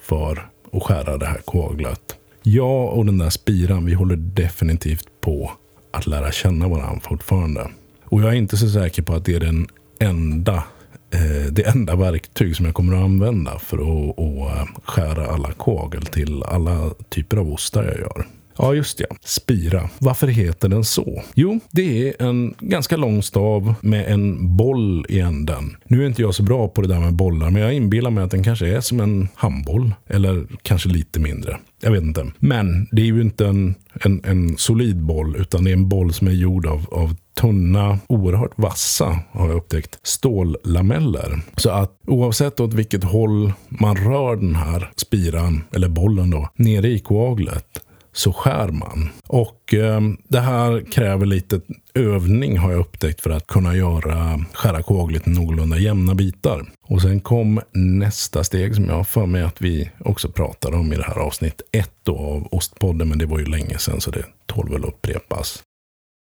för 0.00 0.48
att 0.72 0.82
skära 0.82 1.18
det 1.18 1.26
här 1.26 1.40
kaglet. 1.46 2.16
Jag 2.42 2.92
och 2.92 3.06
den 3.06 3.18
där 3.18 3.30
spiran, 3.30 3.84
vi 3.84 3.94
håller 3.94 4.16
definitivt 4.16 5.08
på 5.20 5.50
att 5.92 6.06
lära 6.06 6.32
känna 6.32 6.68
varandra 6.68 7.00
fortfarande. 7.00 7.70
Och 8.04 8.22
jag 8.22 8.28
är 8.28 8.36
inte 8.36 8.56
så 8.56 8.68
säker 8.68 9.02
på 9.02 9.14
att 9.14 9.24
det 9.24 9.34
är 9.34 9.40
den 9.40 9.68
enda, 9.98 10.62
Eh, 11.10 11.52
det 11.52 11.62
enda 11.62 11.96
verktyg 11.96 12.56
som 12.56 12.66
jag 12.66 12.74
kommer 12.74 12.96
att 12.96 13.04
använda 13.04 13.58
för 13.58 13.76
att, 13.76 14.18
att 14.18 14.58
eh, 14.58 14.66
skära 14.84 15.26
alla 15.26 15.52
kagel 15.58 16.06
till 16.06 16.42
alla 16.42 16.90
typer 17.08 17.36
av 17.36 17.52
ostar 17.52 17.84
jag 17.84 17.98
gör. 17.98 18.26
Ja, 18.58 18.74
just 18.74 19.00
ja. 19.00 19.06
Spira. 19.24 19.90
Varför 19.98 20.26
heter 20.26 20.68
den 20.68 20.84
så? 20.84 21.22
Jo, 21.34 21.60
det 21.70 22.08
är 22.08 22.28
en 22.28 22.54
ganska 22.60 22.96
lång 22.96 23.22
stav 23.22 23.74
med 23.80 24.12
en 24.12 24.56
boll 24.56 25.06
i 25.08 25.20
änden. 25.20 25.76
Nu 25.84 26.02
är 26.02 26.06
inte 26.06 26.22
jag 26.22 26.34
så 26.34 26.42
bra 26.42 26.68
på 26.68 26.82
det 26.82 26.88
där 26.88 27.00
med 27.00 27.12
bollar, 27.12 27.50
men 27.50 27.62
jag 27.62 27.74
inbillar 27.74 28.10
mig 28.10 28.24
att 28.24 28.30
den 28.30 28.44
kanske 28.44 28.76
är 28.76 28.80
som 28.80 29.00
en 29.00 29.28
handboll. 29.34 29.92
Eller 30.06 30.46
kanske 30.62 30.88
lite 30.88 31.20
mindre. 31.20 31.58
Jag 31.82 31.92
vet 31.92 32.02
inte. 32.02 32.26
Men 32.38 32.88
det 32.92 33.02
är 33.02 33.06
ju 33.06 33.20
inte 33.20 33.46
en, 33.46 33.74
en, 33.92 34.20
en 34.24 34.56
solid 34.56 35.02
boll, 35.02 35.36
utan 35.36 35.64
det 35.64 35.70
är 35.70 35.74
en 35.74 35.88
boll 35.88 36.12
som 36.12 36.26
är 36.26 36.32
gjord 36.32 36.66
av, 36.66 36.86
av 36.90 37.16
tunna, 37.38 37.98
oerhört 38.06 38.52
vassa, 38.56 39.18
har 39.32 39.48
jag 39.48 39.56
upptäckt, 39.56 39.98
stållameller. 40.02 41.40
Så 41.56 41.70
att 41.70 42.00
oavsett 42.06 42.60
åt 42.60 42.74
vilket 42.74 43.04
håll 43.04 43.52
man 43.68 43.96
rör 43.96 44.36
den 44.36 44.56
här 44.56 44.90
spiran, 44.96 45.64
eller 45.72 45.88
bollen 45.88 46.30
då, 46.30 46.48
nere 46.56 46.88
i 46.88 46.98
koaglet, 46.98 47.84
så 48.12 48.32
skär 48.32 48.68
man. 48.68 49.08
Och 49.26 49.74
eh, 49.74 50.00
det 50.28 50.40
här 50.40 50.92
kräver 50.92 51.26
lite 51.26 51.60
övning 51.94 52.58
har 52.58 52.72
jag 52.72 52.80
upptäckt 52.80 53.20
för 53.20 53.30
att 53.30 53.46
kunna 53.46 53.76
göra 53.76 54.40
skära 54.52 54.82
koaglet 54.82 55.26
i 55.26 55.30
någorlunda 55.30 55.78
jämna 55.78 56.14
bitar. 56.14 56.66
Och 56.88 57.02
sen 57.02 57.20
kom 57.20 57.60
nästa 57.72 58.44
steg 58.44 58.74
som 58.74 58.84
jag 58.84 58.94
har 58.94 59.04
för 59.04 59.26
mig 59.26 59.42
att 59.42 59.60
vi 59.60 59.90
också 60.00 60.28
pratade 60.28 60.76
om 60.76 60.92
i 60.92 60.96
det 60.96 61.04
här 61.04 61.18
avsnitt 61.18 61.62
ett 61.72 62.08
av 62.08 62.48
Ostpodden, 62.50 63.08
men 63.08 63.18
det 63.18 63.26
var 63.26 63.38
ju 63.38 63.44
länge 63.44 63.78
sedan 63.78 64.00
så 64.00 64.10
det 64.10 64.24
tål 64.46 64.70
väl 64.70 64.84
upprepas. 64.84 65.62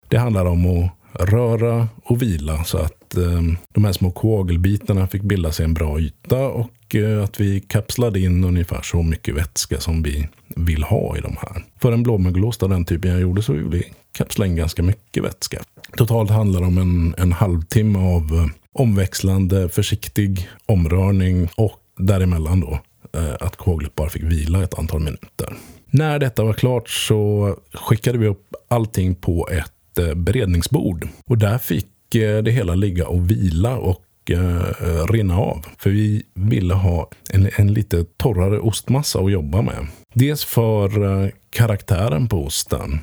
Det 0.09 0.17
handlar 0.17 0.45
om 0.45 0.65
att 0.65 0.91
röra 1.19 1.87
och 2.03 2.21
vila 2.21 2.63
så 2.63 2.77
att 2.77 3.17
eh, 3.17 3.41
de 3.73 3.85
här 3.85 3.93
små 3.93 4.11
koagelbitarna 4.11 5.07
fick 5.07 5.21
bilda 5.21 5.51
sig 5.51 5.65
en 5.65 5.73
bra 5.73 5.99
yta 5.99 6.47
och 6.47 6.95
eh, 6.95 7.23
att 7.23 7.39
vi 7.39 7.59
kapslade 7.59 8.19
in 8.19 8.43
ungefär 8.43 8.81
så 8.81 9.03
mycket 9.03 9.35
vätska 9.35 9.79
som 9.79 10.03
vi 10.03 10.27
vill 10.55 10.83
ha 10.83 11.17
i 11.17 11.21
de 11.21 11.35
här. 11.37 11.65
För 11.81 11.91
en 11.91 12.03
blåmögelost 12.03 12.63
av 12.63 12.69
den 12.69 12.85
typen 12.85 13.11
jag 13.11 13.21
gjorde 13.21 13.41
så 13.41 13.53
vill 13.53 13.65
vi 13.65 13.83
kapsla 14.17 14.45
in 14.45 14.55
ganska 14.55 14.83
mycket 14.83 15.23
vätska. 15.23 15.61
Totalt 15.97 16.29
handlar 16.29 16.59
det 16.59 16.67
om 16.67 16.77
en, 16.77 17.15
en 17.17 17.31
halvtimme 17.31 17.99
av 17.99 18.33
eh, 18.33 18.45
omväxlande, 18.73 19.69
försiktig 19.69 20.49
omrörning 20.65 21.49
och 21.55 21.79
däremellan 21.97 22.59
då 22.59 22.79
eh, 23.13 23.35
att 23.39 23.55
koaglet 23.55 23.95
bara 23.95 24.09
fick 24.09 24.23
vila 24.23 24.63
ett 24.63 24.79
antal 24.79 24.99
minuter. 24.99 25.53
När 25.89 26.19
detta 26.19 26.43
var 26.43 26.53
klart 26.53 26.89
så 26.89 27.55
skickade 27.73 28.17
vi 28.17 28.27
upp 28.27 28.53
allting 28.67 29.15
på 29.15 29.49
ett 29.51 29.71
Beredningsbord. 30.15 31.07
Och 31.25 31.37
där 31.37 31.57
fick 31.57 32.15
eh, 32.15 32.43
det 32.43 32.51
hela 32.51 32.75
ligga 32.75 33.07
och 33.07 33.31
vila 33.31 33.77
och 33.77 34.31
eh, 34.31 35.05
rinna 35.11 35.37
av. 35.37 35.65
För 35.77 35.89
vi 35.89 36.23
ville 36.33 36.73
ha 36.73 37.09
en, 37.29 37.49
en 37.55 37.73
lite 37.73 38.05
torrare 38.17 38.59
ostmassa 38.59 39.19
att 39.19 39.31
jobba 39.31 39.61
med. 39.61 39.87
Dels 40.13 40.45
för 40.45 41.03
eh, 41.03 41.29
karaktären 41.49 42.27
på 42.27 42.45
osten. 42.45 42.99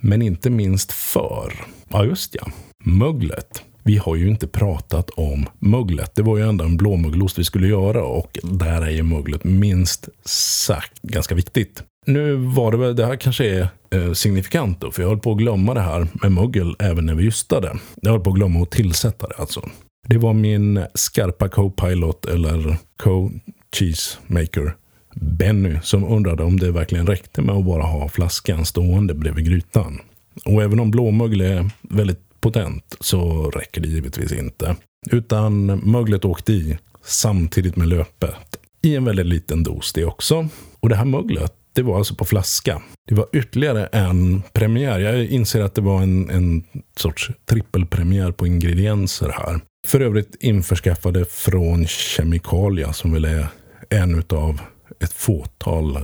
Men 0.00 0.22
inte 0.22 0.50
minst 0.50 0.92
för, 0.92 1.52
ja 1.88 2.04
just 2.04 2.34
ja, 2.34 2.46
möglet. 2.84 3.62
Vi 3.82 3.96
har 3.96 4.16
ju 4.16 4.28
inte 4.28 4.46
pratat 4.46 5.10
om 5.10 5.46
möglet. 5.58 6.14
Det 6.14 6.22
var 6.22 6.38
ju 6.38 6.48
ändå 6.48 6.64
en 6.64 6.76
blåmögelost 6.76 7.38
vi 7.38 7.44
skulle 7.44 7.68
göra 7.68 8.04
och 8.04 8.38
där 8.42 8.82
är 8.82 8.90
ju 8.90 9.02
möglet 9.02 9.44
minst 9.44 10.08
sagt 10.24 11.02
ganska 11.02 11.34
viktigt. 11.34 11.82
Nu 12.04 12.34
var 12.34 12.72
det 12.72 12.78
väl, 12.78 12.96
det 12.96 13.06
här 13.06 13.16
kanske 13.16 13.44
är 13.44 13.68
eh, 13.90 14.12
signifikant 14.12 14.80
då, 14.80 14.90
för 14.90 15.02
jag 15.02 15.08
höll 15.08 15.18
på 15.18 15.32
att 15.32 15.38
glömma 15.38 15.74
det 15.74 15.80
här 15.80 16.06
med 16.12 16.32
mögel 16.32 16.76
även 16.78 17.06
när 17.06 17.14
vi 17.14 17.26
ystade. 17.26 17.78
Jag 18.00 18.10
höll 18.10 18.20
på 18.20 18.30
att 18.30 18.36
glömma 18.36 18.62
att 18.62 18.70
tillsätta 18.70 19.28
det 19.28 19.34
alltså. 19.34 19.68
Det 20.08 20.18
var 20.18 20.32
min 20.32 20.84
skarpa 20.94 21.48
co-pilot 21.48 22.24
eller 22.24 22.76
co-cheesemaker 23.02 24.74
Benny 25.14 25.78
som 25.82 26.04
undrade 26.04 26.42
om 26.42 26.60
det 26.60 26.70
verkligen 26.70 27.06
räckte 27.06 27.42
med 27.42 27.54
att 27.54 27.64
bara 27.64 27.82
ha 27.82 28.08
flaskan 28.08 28.64
stående 28.64 29.14
bredvid 29.14 29.46
grytan. 29.46 30.00
Och 30.44 30.62
även 30.62 30.80
om 30.80 30.90
blåmögel 30.90 31.40
är 31.40 31.70
väldigt 31.82 32.40
potent 32.40 32.96
så 33.00 33.50
räcker 33.50 33.80
det 33.80 33.88
givetvis 33.88 34.32
inte. 34.32 34.76
Utan 35.10 35.66
möglet 35.66 36.24
åkte 36.24 36.52
i 36.52 36.78
samtidigt 37.04 37.76
med 37.76 37.88
löpet. 37.88 38.58
I 38.82 38.96
en 38.96 39.04
väldigt 39.04 39.26
liten 39.26 39.62
dos 39.62 39.92
det 39.92 40.04
också. 40.04 40.48
Och 40.80 40.88
det 40.88 40.96
här 40.96 41.04
möglet 41.04 41.54
det 41.74 41.82
var 41.82 41.98
alltså 41.98 42.14
på 42.14 42.24
flaska. 42.24 42.82
Det 43.08 43.14
var 43.14 43.26
ytterligare 43.32 43.86
en 43.86 44.42
premiär. 44.52 44.98
Jag 44.98 45.24
inser 45.24 45.60
att 45.60 45.74
det 45.74 45.80
var 45.80 46.02
en, 46.02 46.30
en 46.30 46.64
sorts 46.96 47.30
trippelpremiär 47.44 48.30
på 48.30 48.46
ingredienser 48.46 49.28
här. 49.28 49.60
För 49.86 50.00
övrigt 50.00 50.36
införskaffade 50.40 51.24
från 51.24 51.86
Kemikalia 51.86 52.92
som 52.92 53.12
väl 53.12 53.24
är 53.24 53.46
en 53.90 54.24
av 54.28 54.60
ett 55.00 55.12
fåtal 55.12 55.96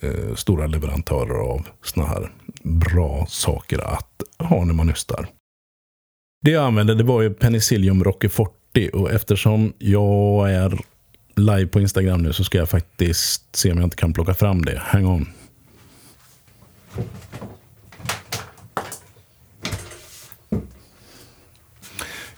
eh, 0.00 0.34
stora 0.34 0.66
leverantörer 0.66 1.52
av 1.52 1.66
såna 1.82 2.06
här 2.06 2.32
bra 2.62 3.26
saker 3.28 3.78
att 3.78 4.22
ha 4.38 4.64
när 4.64 4.74
man 4.74 4.86
nystar. 4.86 5.28
Det 6.44 6.50
jag 6.50 6.64
använde 6.64 6.94
det 6.94 7.04
var 7.04 7.22
ju 7.22 7.34
Penicillium 7.34 8.04
Roqueforti 8.04 8.90
och 8.92 9.12
eftersom 9.12 9.72
jag 9.78 10.52
är 10.52 10.78
live 11.36 11.66
på 11.66 11.80
Instagram 11.80 12.22
nu 12.22 12.32
så 12.32 12.44
ska 12.44 12.58
jag 12.58 12.68
faktiskt 12.68 13.56
se 13.56 13.72
om 13.72 13.78
jag 13.78 13.86
inte 13.86 13.96
kan 13.96 14.12
plocka 14.12 14.34
fram 14.34 14.64
det. 14.64 14.78
Hang 14.78 15.06
on. 15.06 15.28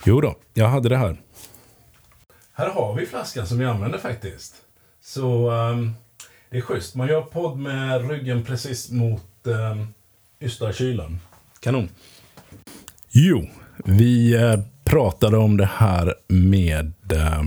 Jo 0.05 0.21
då, 0.21 0.37
jag 0.55 0.69
hade 0.69 0.89
det 0.89 0.97
här. 0.97 1.17
Här 2.53 2.71
har 2.71 2.95
vi 2.95 3.07
flaskan 3.07 3.47
som 3.47 3.59
vi 3.59 3.65
använder 3.65 3.99
faktiskt. 3.99 4.55
Så 5.01 5.51
um, 5.51 5.95
det 6.51 6.57
är 6.57 6.61
schysst. 6.61 6.95
Man 6.95 7.09
gör 7.09 7.23
podd 7.23 7.59
med 7.59 8.11
ryggen 8.11 8.45
precis 8.45 8.91
mot 8.91 9.47
ehm, 9.47 9.55
um, 9.55 9.95
Ystadkylen. 10.41 11.19
Kanon. 11.61 11.89
Jo, 13.11 13.49
vi 13.85 14.37
uh, 14.37 14.61
pratade 14.85 15.37
om 15.37 15.57
det 15.57 15.71
här 15.73 16.15
med 16.29 16.93
uh, 17.13 17.43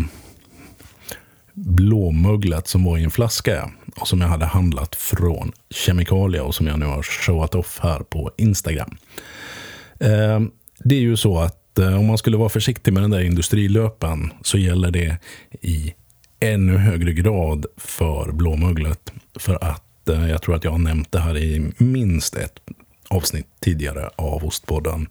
blåmugglet 1.66 2.68
som 2.68 2.84
var 2.84 2.98
i 2.98 3.04
en 3.04 3.12
flaska. 3.12 3.72
Och 3.96 4.08
som 4.08 4.22
jag 4.22 4.28
hade 4.28 4.46
handlat 4.46 4.96
från 4.96 5.52
Kemikalia 5.70 6.44
och 6.44 6.56
som 6.56 6.68
jag 6.68 6.80
nu 6.80 6.86
har 6.86 7.04
showat 7.04 7.56
off 7.56 7.80
här 7.82 8.00
på 8.00 8.32
Instagram. 8.38 8.98
Ehm, 10.00 10.52
det 10.80 10.96
är 10.96 11.00
ju 11.00 11.18
så 11.18 11.40
att 11.40 11.80
eh, 11.80 12.00
om 12.00 12.06
man 12.06 12.18
skulle 12.18 12.38
vara 12.38 12.50
försiktig 12.50 12.94
med 12.94 13.04
den 13.04 13.12
där 13.12 13.22
industrilöpen 13.22 14.34
så 14.42 14.58
gäller 14.58 14.92
det 14.92 15.18
i 15.62 15.94
ännu 16.40 16.78
högre 16.78 17.14
grad 17.14 17.66
för 17.78 18.32
blåmugglet. 18.32 19.14
För 19.36 19.64
att 19.64 20.10
eh, 20.10 20.30
jag 20.30 20.42
tror 20.42 20.56
att 20.56 20.64
jag 20.64 20.72
har 20.72 20.80
nämnt 20.80 21.12
det 21.12 21.20
här 21.20 21.38
i 21.38 21.72
minst 21.78 22.36
ett 22.36 22.60
avsnitt 23.08 23.48
tidigare 23.60 24.10
av 24.16 24.46
Ostpodden. 24.46 25.08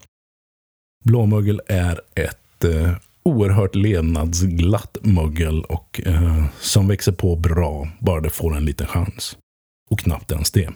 Blåmögel 1.05 1.61
är 1.67 2.01
ett 2.15 2.63
eh, 2.63 2.93
oerhört 3.23 3.75
levnadsglatt 3.75 4.97
mögel 5.01 5.63
och 5.63 6.01
eh, 6.05 6.45
som 6.59 6.87
växer 6.87 7.11
på 7.11 7.35
bra 7.35 7.87
bara 7.99 8.21
det 8.21 8.29
får 8.29 8.55
en 8.55 8.65
liten 8.65 8.87
chans. 8.87 9.37
Och 9.89 9.99
knappt 9.99 10.31
ens 10.31 10.51
det. 10.51 10.69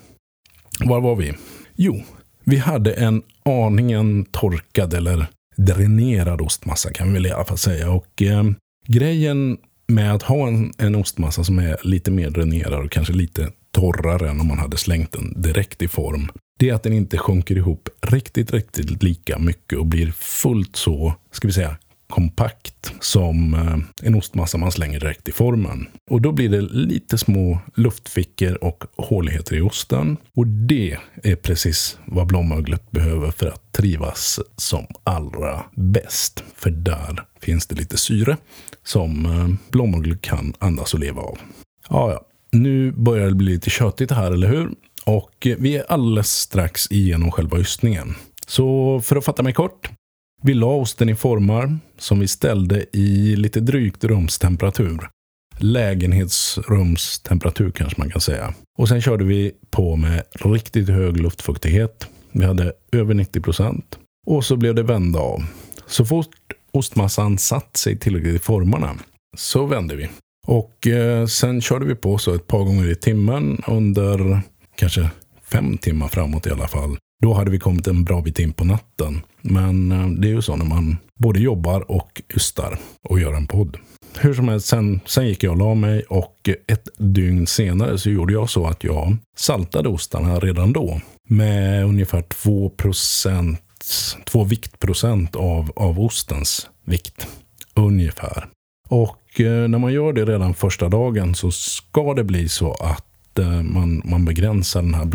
Var 0.80 1.02
var 1.02 1.16
vi? 1.16 1.34
Jo, 1.75 2.04
vi 2.44 2.58
hade 2.58 2.94
en 2.94 3.22
aningen 3.46 4.25
torkad 4.25 4.94
eller 4.94 5.28
dränerad 5.58 6.42
ostmassa 6.42 6.92
kan 6.94 7.08
vi 7.08 7.14
väl 7.14 7.25
i 7.25 7.32
alla 7.32 7.46
fall 7.46 7.58
säga. 7.58 7.92
Och 7.92 8.22
eh, 8.22 8.44
grejen 8.88 9.58
med 9.88 10.14
att 10.14 10.24
ha 10.24 10.48
en, 10.48 10.74
en 10.78 10.96
ostmassa 10.96 11.44
som 11.44 11.60
är 11.60 11.78
lite 11.84 12.12
mer 12.12 12.30
dränerad 12.30 12.86
och 12.86 12.92
kanske 12.92 13.14
lite 13.14 13.52
torrare 13.72 14.30
än 14.30 14.40
om 14.42 14.48
man 14.48 14.60
hade 14.60 14.78
slängt 14.78 15.12
den 15.12 15.42
direkt 15.42 15.82
i 15.82 15.88
form. 15.88 16.30
Det 16.60 16.70
är 16.70 16.74
att 16.74 16.84
den 16.84 16.94
inte 16.94 17.18
sjunker 17.18 17.56
ihop 17.58 17.90
riktigt, 18.02 18.52
riktigt 18.52 19.04
lika 19.04 19.40
mycket 19.40 19.80
och 19.80 19.86
blir 19.86 20.12
fullt 20.12 20.75
så, 20.75 21.14
ska 21.32 21.48
vi 21.48 21.54
säga, 21.54 21.78
kompakt 22.10 22.94
som 23.00 23.54
eh, 23.54 24.08
en 24.08 24.16
ostmassa 24.16 24.58
man 24.58 24.72
slänger 24.72 25.00
direkt 25.00 25.28
i 25.28 25.32
formen. 25.32 25.88
Och 26.12 26.22
då 26.22 26.32
blir 26.32 26.50
det 26.50 26.62
lite 26.62 27.18
små 27.18 27.60
luftfickor 27.76 28.64
och 28.64 28.84
håligheter 28.98 29.56
i 29.56 29.62
osten. 29.62 30.18
Och 30.36 30.48
det 30.48 30.98
är 31.24 31.36
precis 31.36 31.98
vad 32.06 32.28
blåmöglet 32.28 32.92
behöver 32.92 33.32
för 33.32 33.48
att 33.48 33.72
trivas 33.72 34.40
som 34.56 34.86
allra 35.04 35.66
bäst. 35.76 36.44
För 36.56 36.70
där 36.70 37.24
finns 37.42 37.68
det 37.68 37.76
lite 37.76 37.98
syre 37.98 38.38
som 38.84 39.26
eh, 39.26 39.32
blåmöglet 39.72 39.96
blåmögel 39.96 40.18
kan 40.18 40.54
andas 40.60 40.94
och 40.94 41.00
leva 41.00 41.22
av. 41.22 41.38
Ja, 41.90 42.12
ja. 42.12 42.22
Nu 42.52 42.92
börjar 42.92 43.28
det 43.28 43.36
bli 43.36 43.54
lite 43.54 43.70
tjötigt 43.70 44.12
här, 44.12 44.32
eller 44.32 44.48
hur? 44.48 44.72
Och 45.06 45.48
eh, 45.48 45.56
vi 45.60 45.78
är 45.78 45.92
alldeles 45.92 46.32
strax 46.32 46.92
igenom 46.92 47.32
själva 47.32 47.60
ystningen. 47.60 48.16
Så 48.48 49.02
för 49.02 49.16
att 49.16 49.26
fatta 49.26 49.44
mig 49.44 49.54
kort. 49.54 49.90
Vi 50.46 50.54
la 50.54 50.68
osten 50.68 51.10
i 51.10 51.16
formar 51.16 51.78
som 51.98 52.20
vi 52.20 52.28
ställde 52.28 52.86
i 52.92 53.36
lite 53.36 53.60
drygt 53.60 54.04
rumstemperatur. 54.04 55.10
Lägenhetsrumstemperatur 55.58 57.72
kanske 57.72 58.02
man 58.02 58.10
kan 58.10 58.22
säga. 58.22 58.54
Och 58.78 58.88
sen 58.88 59.02
körde 59.02 59.24
vi 59.24 59.52
på 59.72 59.96
med 59.96 60.24
riktigt 60.40 60.90
hög 60.90 61.18
luftfuktighet. 61.18 62.08
Vi 62.32 62.46
hade 62.46 62.74
över 62.92 63.14
90 63.14 63.42
procent. 63.42 64.00
Och 64.28 64.46
så 64.46 64.56
blev 64.56 64.75
det 64.75 64.84
vända 64.84 65.20
av. 65.20 65.44
Så 65.86 66.06
fort 66.06 66.54
ostmassan 66.72 67.38
satt 67.38 67.78
sig 67.78 68.00
tillräckligt 68.00 68.36
i 68.36 68.40
formarna 68.40 68.96
så 69.38 69.66
vände 69.66 69.96
vi. 69.96 70.10
Och 70.48 70.88
eh, 70.88 71.25
sen 71.25 71.62
körde 71.62 71.86
vi 71.86 71.96
på 71.96 72.18
så 72.18 72.34
ett 72.34 72.48
par 72.48 72.64
gånger 72.64 72.92
i 72.92 72.96
timmen 72.96 73.62
under 73.68 74.42
kanske 74.75 75.10
fem 75.44 75.78
timmar 75.78 76.08
framåt 76.08 76.48
i 76.48 76.52
alla 76.52 76.68
fall. 76.68 76.98
Då 77.22 77.34
hade 77.34 77.52
vi 77.52 77.60
kommit 77.60 77.88
en 77.88 78.04
bra 78.04 78.22
bit 78.22 78.40
in 78.40 78.54
på 78.54 78.66
natten. 78.66 79.22
Men 79.46 79.92
eh, 79.92 80.08
det 80.08 80.28
är 80.28 80.32
ju 80.32 80.42
så 80.42 80.56
när 80.56 80.66
man 80.66 80.98
både 81.20 81.40
jobbar 81.40 81.92
och 81.92 82.22
ystar 82.36 82.80
och 83.04 83.20
gör 83.20 83.34
en 83.34 83.48
podd. 83.48 83.78
Hur 84.18 84.34
som 84.34 84.48
helst, 84.48 84.68
sen, 84.68 85.00
sen 85.06 85.28
gick 85.28 85.44
jag 85.44 85.52
och 85.52 85.58
la 85.58 85.75
mig 85.75 86.04
och 86.04 86.50
ett 86.68 86.90
dygn 86.98 87.48
senare 87.48 87.98
så 87.98 88.10
gjorde 88.10 88.34
jag 88.34 88.50
så 88.50 88.68
att 88.68 88.84
jag 88.84 89.18
saltade 89.38 89.90
ostarna 89.90 90.40
redan 90.40 90.74
då 90.74 91.02
med 91.28 91.86
ungefär 91.86 92.22
2% 92.22 93.58
2 94.25 94.44
viktprocent 94.44 95.36
av, 95.36 95.72
av 95.75 96.00
ostens 96.00 96.70
vikt. 96.86 97.28
Ungefär. 97.74 98.48
Och 98.88 99.42
eh, 99.42 99.68
när 99.68 99.78
man 99.78 99.94
gör 99.94 100.14
det 100.14 100.25
redan 100.25 100.54
första 100.54 100.90
dagen 100.90 101.36
så 101.36 101.52
ska 101.52 102.14
det 102.14 102.24
bli 102.24 102.50
så 102.50 102.74
att 102.74 103.40
eh, 103.40 103.62
man, 103.62 104.02
man 104.06 104.25
begränsar 104.25 104.82
den 104.82 104.94
här 104.94 105.06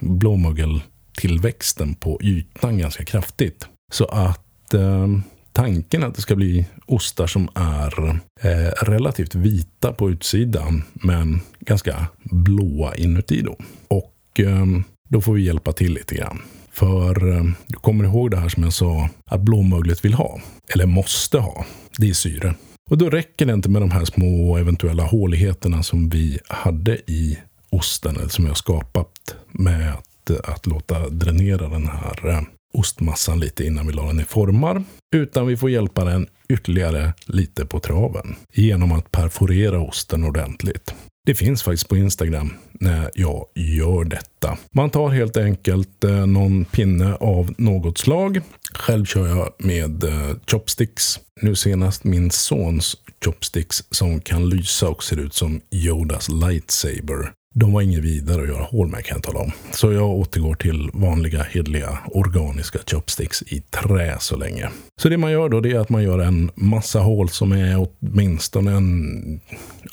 blåmögeltillväxten 0.00 1.94
på 1.94 2.18
ytan 2.22 2.78
ganska 2.78 3.04
kraftigt. 3.04 3.66
Så 3.92 4.04
att 4.04 4.74
eh, 4.74 5.08
tanken 5.52 6.04
att 6.04 6.14
det 6.14 6.20
ska 6.20 6.36
bli 6.36 6.66
ostar 6.86 7.26
som 7.26 7.48
är 7.54 8.20
eh, 8.40 8.84
relativt 8.84 9.34
vita 9.34 9.92
på 9.92 10.10
utsidan 10.10 10.82
men 10.92 11.40
ganska 11.60 12.06
blåa 12.22 12.94
inuti 12.94 13.42
då. 13.42 13.56
Och 13.88 14.40
eh, 14.40 14.66
då 15.08 15.20
får 15.20 15.34
vi 15.34 15.42
hjälpa 15.42 15.72
till 15.72 15.94
lite 15.94 16.14
grann. 16.14 16.42
För 16.72 17.36
eh, 17.36 17.44
du 17.66 17.76
kommer 17.76 18.04
ihåg 18.04 18.30
det 18.30 18.36
här 18.36 18.48
som 18.48 18.62
jag 18.62 18.72
sa 18.72 19.08
att 19.30 19.40
blåmöglet 19.40 20.04
vill 20.04 20.14
ha, 20.14 20.40
eller 20.74 20.86
måste 20.86 21.38
ha, 21.38 21.64
det 21.98 22.08
är 22.08 22.14
syre. 22.14 22.54
Och 22.90 22.98
då 22.98 23.10
räcker 23.10 23.46
det 23.46 23.52
inte 23.52 23.68
med 23.68 23.82
de 23.82 23.90
här 23.90 24.04
små 24.04 24.56
eventuella 24.56 25.02
håligheterna 25.02 25.82
som 25.82 26.08
vi 26.08 26.38
hade 26.48 27.10
i 27.10 27.38
osten, 27.70 28.16
eller 28.16 28.28
som 28.28 28.46
jag 28.46 28.56
skapat 28.56 29.34
med 29.52 29.92
att, 29.92 30.48
att 30.48 30.66
låta 30.66 31.08
dränera 31.08 31.68
den 31.68 31.88
här 31.88 32.28
eh, 32.28 32.40
ostmassan 32.78 33.40
lite 33.40 33.64
innan 33.64 33.86
vi 33.86 33.92
la 33.92 34.06
den 34.06 34.20
i 34.20 34.24
formar. 34.24 34.84
Utan 35.16 35.46
vi 35.46 35.56
får 35.56 35.70
hjälpa 35.70 36.04
den 36.04 36.26
ytterligare 36.48 37.12
lite 37.26 37.66
på 37.66 37.80
traven 37.80 38.36
genom 38.52 38.92
att 38.92 39.10
perforera 39.10 39.80
osten 39.80 40.24
ordentligt. 40.24 40.94
Det 41.26 41.34
finns 41.34 41.62
faktiskt 41.62 41.88
på 41.88 41.96
Instagram 41.96 42.54
när 42.72 43.10
jag 43.14 43.46
gör 43.54 44.04
detta. 44.04 44.58
Man 44.70 44.90
tar 44.90 45.08
helt 45.08 45.36
enkelt 45.36 46.04
eh, 46.04 46.26
någon 46.26 46.64
pinne 46.64 47.14
av 47.14 47.54
något 47.58 47.98
slag. 47.98 48.40
Själv 48.72 49.04
kör 49.04 49.26
jag 49.26 49.52
med 49.58 50.04
eh, 50.04 50.36
chopsticks. 50.46 51.20
Nu 51.42 51.54
senast 51.54 52.04
min 52.04 52.30
sons 52.30 52.96
chopsticks 53.24 53.84
som 53.90 54.20
kan 54.20 54.48
lysa 54.48 54.88
och 54.88 55.04
ser 55.04 55.20
ut 55.20 55.34
som 55.34 55.60
Yodas 55.70 56.28
lightsaber. 56.28 57.32
De 57.58 57.72
var 57.72 57.82
inget 57.82 58.04
vidare 58.04 58.42
att 58.42 58.48
göra 58.48 58.62
hål 58.62 58.88
med 58.88 59.04
kan 59.04 59.16
jag 59.16 59.22
tala 59.22 59.38
om. 59.38 59.52
Så 59.72 59.92
jag 59.92 60.10
återgår 60.10 60.54
till 60.54 60.90
vanliga 60.92 61.42
hedliga 61.42 61.98
organiska 62.06 62.78
chopsticks 62.86 63.42
i 63.42 63.60
trä 63.60 64.16
så 64.20 64.36
länge. 64.36 64.70
Så 65.00 65.08
det 65.08 65.16
man 65.16 65.32
gör 65.32 65.48
då 65.48 65.60
det 65.60 65.72
är 65.72 65.78
att 65.78 65.88
man 65.88 66.02
gör 66.02 66.18
en 66.18 66.50
massa 66.54 67.00
hål 67.00 67.28
som 67.28 67.52
är 67.52 67.88
åtminstone 67.88 68.72
en 68.72 69.40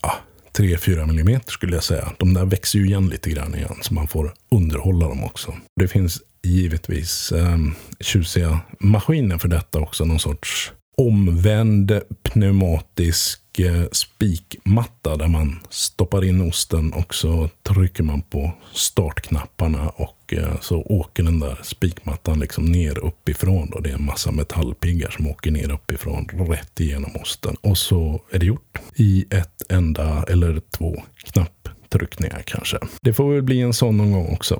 ja, 0.02 0.14
3-4 0.58 1.04
mm 1.04 1.42
skulle 1.48 1.76
jag 1.76 1.84
säga. 1.84 2.14
De 2.18 2.34
där 2.34 2.46
växer 2.46 2.80
ju 2.80 2.86
igen 2.86 3.10
lite 3.10 3.30
grann 3.30 3.56
igen 3.56 3.76
så 3.82 3.94
man 3.94 4.08
får 4.08 4.34
underhålla 4.52 5.08
dem 5.08 5.24
också. 5.24 5.54
Det 5.80 5.88
finns 5.88 6.22
givetvis 6.44 7.32
eh, 7.32 7.58
tjusiga 8.00 8.60
maskiner 8.80 9.38
för 9.38 9.48
detta 9.48 9.80
också. 9.80 10.06
Någon 10.06 10.20
sorts 10.20 10.74
omvänd 10.98 12.02
pneumatisk 12.24 13.60
eh, 13.60 13.84
spikmatta 13.92 15.18
där 15.18 15.28
man 15.28 15.60
stoppar 15.70 16.24
in 16.24 16.42
osten 16.42 16.94
och 16.94 17.16
så 17.16 17.50
trycker 17.64 18.04
man 18.04 18.22
på 18.22 18.52
startknapparna 18.74 19.90
och 19.90 20.34
eh, 20.34 20.60
så 20.62 20.82
åker 20.82 21.24
den 21.24 21.40
där 21.40 21.60
spikmattan 21.64 22.40
liksom 22.40 22.66
ner 22.66 22.98
uppifrån. 22.98 23.70
Då. 23.70 23.80
Det 23.80 23.90
är 23.90 23.94
en 23.94 24.06
massa 24.06 24.32
metallpiggar 24.32 25.10
som 25.10 25.28
åker 25.28 25.52
ner 25.52 25.72
uppifrån 25.72 26.28
rätt 26.28 26.80
igenom 26.80 27.16
osten. 27.16 27.56
Och 27.62 27.78
så 27.78 28.22
är 28.32 28.40
det 28.40 28.46
gjort 28.46 28.80
i 28.96 29.26
ett 29.30 29.72
enda 29.72 30.24
eller 30.28 30.62
två 30.72 31.04
knapptryckningar 31.18 32.44
kanske. 32.46 32.78
Det 33.02 33.14
får 33.14 33.34
väl 33.34 33.44
bli 33.44 33.62
en 33.62 33.74
sån 33.74 33.98
någon 33.98 34.12
gång 34.12 34.34
också. 34.34 34.60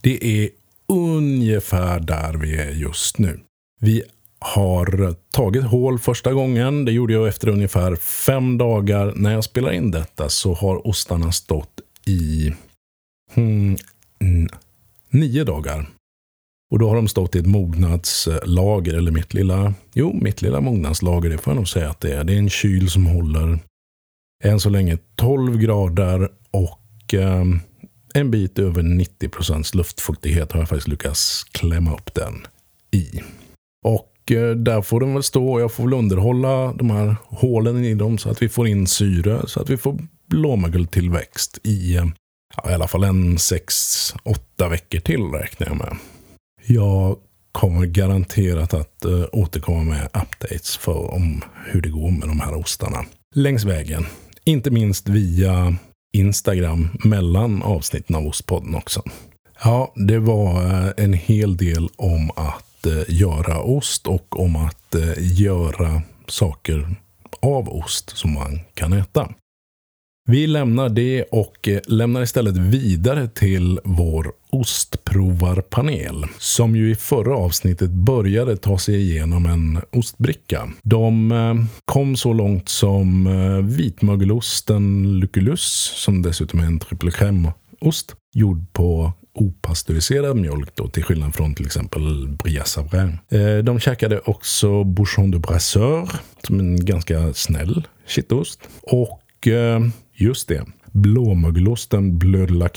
Det 0.00 0.44
är 0.44 0.50
ungefär 0.88 2.00
där 2.00 2.34
vi 2.34 2.56
är 2.56 2.70
just 2.70 3.18
nu. 3.18 3.40
Vi 3.80 4.02
har 4.38 5.14
tagit 5.30 5.64
hål 5.64 5.98
första 5.98 6.32
gången. 6.32 6.84
Det 6.84 6.92
gjorde 6.92 7.12
jag 7.12 7.28
efter 7.28 7.48
ungefär 7.48 7.96
fem 7.96 8.58
dagar. 8.58 9.12
När 9.16 9.32
jag 9.32 9.44
spelar 9.44 9.72
in 9.72 9.90
detta 9.90 10.28
så 10.28 10.54
har 10.54 10.86
ostarna 10.86 11.32
stått 11.32 11.80
i 12.06 12.52
hmm, 13.34 13.76
nio 15.10 15.44
dagar. 15.44 15.86
Och 16.70 16.78
då 16.78 16.88
har 16.88 16.96
de 16.96 17.08
stått 17.08 17.36
i 17.36 17.38
ett 17.38 17.46
mognadslager, 17.46 18.94
eller 18.94 19.10
mitt 19.10 19.34
lilla, 19.34 19.74
jo, 19.94 20.18
mitt 20.22 20.42
lilla 20.42 20.60
mognadslager, 20.60 21.30
det 21.30 21.38
får 21.38 21.50
jag 21.50 21.56
nog 21.56 21.68
säga 21.68 21.90
att 21.90 22.00
det 22.00 22.12
är. 22.12 22.24
Det 22.24 22.34
är 22.34 22.38
en 22.38 22.50
kyl 22.50 22.90
som 22.90 23.06
håller 23.06 23.58
än 24.44 24.60
så 24.60 24.68
länge 24.68 24.98
12 25.14 25.58
grader 25.58 26.28
och 26.50 27.14
eh, 27.14 27.44
en 28.14 28.30
bit 28.30 28.58
över 28.58 28.82
90 28.82 29.28
procents 29.28 29.74
luftfuktighet 29.74 30.52
har 30.52 30.60
jag 30.60 30.68
faktiskt 30.68 30.88
lyckats 30.88 31.44
klämma 31.44 31.94
upp 31.94 32.14
den 32.14 32.46
i. 32.90 33.20
Eh, 34.30 34.50
där 34.50 34.82
får 34.82 35.00
den 35.00 35.14
väl 35.14 35.22
stå 35.22 35.52
och 35.52 35.60
jag 35.60 35.72
får 35.72 35.84
väl 35.84 35.92
underhålla 35.92 36.72
de 36.72 36.90
här 36.90 37.16
hålen 37.24 37.84
i 37.84 37.94
dem 37.94 38.18
så 38.18 38.30
att 38.30 38.42
vi 38.42 38.48
får 38.48 38.68
in 38.68 38.86
syre, 38.86 39.40
så 39.46 39.60
att 39.60 39.70
vi 39.70 39.76
får 39.76 39.98
blåmögeltillväxt 40.28 41.58
i 41.62 41.94
ja, 42.56 42.70
i 42.70 42.74
alla 42.74 42.88
fall 42.88 43.04
en 43.04 43.36
6-8 43.36 44.70
veckor 44.70 45.00
till 45.00 45.22
räknar 45.22 45.66
jag 45.66 45.76
med. 45.76 45.96
Jag 46.66 47.16
kommer 47.52 47.86
garanterat 47.86 48.74
att 48.74 49.04
uh, 49.06 49.24
återkomma 49.32 49.82
med 49.82 50.04
updates 50.04 50.76
för 50.76 51.14
om 51.14 51.42
hur 51.66 51.80
det 51.80 51.88
går 51.88 52.10
med 52.10 52.28
de 52.28 52.40
här 52.40 52.54
ostarna 52.54 53.04
längs 53.34 53.64
vägen. 53.64 54.06
Inte 54.44 54.70
minst 54.70 55.08
via 55.08 55.76
Instagram 56.16 56.88
mellan 57.04 57.62
avsnitten 57.62 58.16
av 58.16 58.26
Ostpodden 58.26 58.74
också. 58.74 59.02
Ja, 59.64 59.92
det 59.96 60.18
var 60.18 60.64
eh, 60.64 60.90
en 60.96 61.12
hel 61.12 61.56
del 61.56 61.88
om 61.96 62.30
att 62.36 62.65
Eh, 62.86 63.02
göra 63.08 63.62
ost 63.62 64.06
och 64.06 64.40
om 64.40 64.56
att 64.56 64.94
eh, 64.94 65.40
göra 65.40 66.02
saker 66.26 66.96
av 67.40 67.68
ost 67.68 68.16
som 68.16 68.34
man 68.34 68.60
kan 68.74 68.92
äta. 68.92 69.28
Vi 70.28 70.46
lämnar 70.46 70.88
det 70.88 71.22
och 71.22 71.68
eh, 71.68 71.80
lämnar 71.86 72.22
istället 72.22 72.56
vidare 72.56 73.28
till 73.28 73.80
vår 73.84 74.32
ostprovarpanel. 74.50 76.24
Som 76.38 76.76
ju 76.76 76.90
i 76.90 76.94
förra 76.94 77.36
avsnittet 77.36 77.90
började 77.90 78.56
ta 78.56 78.78
sig 78.78 79.00
igenom 79.00 79.46
en 79.46 79.80
ostbricka. 79.92 80.68
De 80.82 81.32
eh, 81.32 81.54
kom 81.84 82.16
så 82.16 82.32
långt 82.32 82.68
som 82.68 83.26
eh, 83.26 83.76
vitmögelosten 83.76 85.12
Lucullus, 85.20 85.92
som 85.94 86.22
dessutom 86.22 86.60
är 86.60 86.66
en 86.66 86.78
triple 86.78 87.52
ost 87.80 88.14
gjord 88.34 88.72
på 88.72 89.12
opastöriserad 89.36 90.36
mjölk 90.36 90.70
då, 90.74 90.88
till 90.88 91.04
skillnad 91.04 91.34
från 91.34 91.54
till 91.54 91.66
exempel 91.66 92.28
Bria 92.28 92.64
Savrin. 92.64 93.18
Eh, 93.28 93.56
de 93.56 93.80
käkade 93.80 94.18
också 94.18 94.84
Bouchon 94.84 95.30
de 95.30 95.38
Brasseur, 95.38 96.10
som 96.42 96.60
en 96.60 96.84
ganska 96.84 97.34
snäll 97.34 97.86
kittost. 98.06 98.60
Och 98.82 99.48
eh, 99.48 99.80
just 100.14 100.48
det, 100.48 100.64
blåmögelosten 100.92 102.18
Bleu 102.18 102.46
de 102.46 102.54
la 102.54 102.68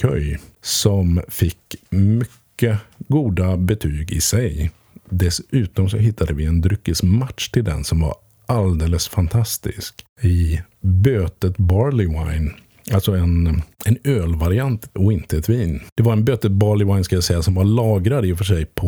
som 0.62 1.22
fick 1.28 1.76
mycket 1.90 2.80
goda 3.08 3.58
betyg 3.58 4.12
i 4.12 4.22
sig. 4.22 4.72
Dessutom 5.10 5.90
så 5.90 5.98
hittade 5.98 6.34
vi 6.34 6.46
en 6.46 6.62
dryckesmatch 6.62 7.50
till 7.50 7.64
den 7.64 7.84
som 7.84 8.00
var 8.00 8.16
alldeles 8.46 9.08
fantastisk 9.08 10.06
i 10.22 10.62
Bötet 10.82 11.58
Barley 11.58 12.08
Wine 12.08 12.52
Alltså 12.94 13.12
en, 13.12 13.62
en 13.86 13.98
ölvariant 14.04 14.90
och 14.94 15.14
inte 15.14 15.38
ett 15.38 15.50
vin. 15.50 15.82
Det 15.98 16.04
var 16.04 16.14
en 16.14 16.26
Bötet 16.26 16.52
Barley 16.52 16.88
Wine 16.88 17.04
ska 17.04 17.16
jag 17.16 17.24
säga 17.24 17.42
som 17.42 17.56
var 17.56 17.64
lagrad 17.64 18.26
i 18.26 18.34
och 18.34 18.38
för 18.38 18.46
sig 18.46 18.66
på 18.66 18.88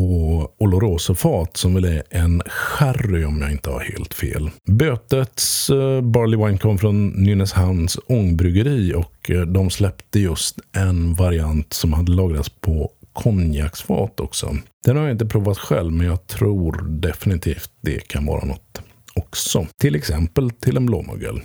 Oloroso-fat 0.57 1.57
som 1.57 1.73
väl 1.73 1.85
är 1.85 2.03
en 2.09 2.41
sherry 2.45 3.25
om 3.25 3.41
jag 3.41 3.51
inte 3.51 3.69
har 3.69 3.79
helt 3.79 4.13
fel. 4.13 4.49
Bötets 4.69 5.69
uh, 5.69 6.01
Barley 6.01 6.45
Wine 6.45 6.57
kom 6.57 6.77
från 6.77 7.07
Nynäshamns 7.07 7.99
ångbryggeri 8.07 8.93
och 8.93 9.29
uh, 9.29 9.41
de 9.41 9.69
släppte 9.69 10.19
just 10.19 10.59
en 10.75 11.13
variant 11.13 11.73
som 11.73 11.93
hade 11.93 12.11
lagrats 12.11 12.49
på 12.49 12.91
konjaksfat 13.13 14.19
också. 14.19 14.55
Den 14.85 14.97
har 14.97 15.03
jag 15.03 15.11
inte 15.11 15.25
provat 15.25 15.57
själv 15.57 15.93
men 15.93 16.07
jag 16.07 16.27
tror 16.27 16.85
definitivt 16.89 17.71
det 17.81 18.07
kan 18.07 18.25
vara 18.25 18.45
något 18.45 18.81
också. 19.13 19.67
Till 19.79 19.95
exempel 19.95 20.51
till 20.51 20.77
en 20.77 20.85
blåmögel. 20.85 21.41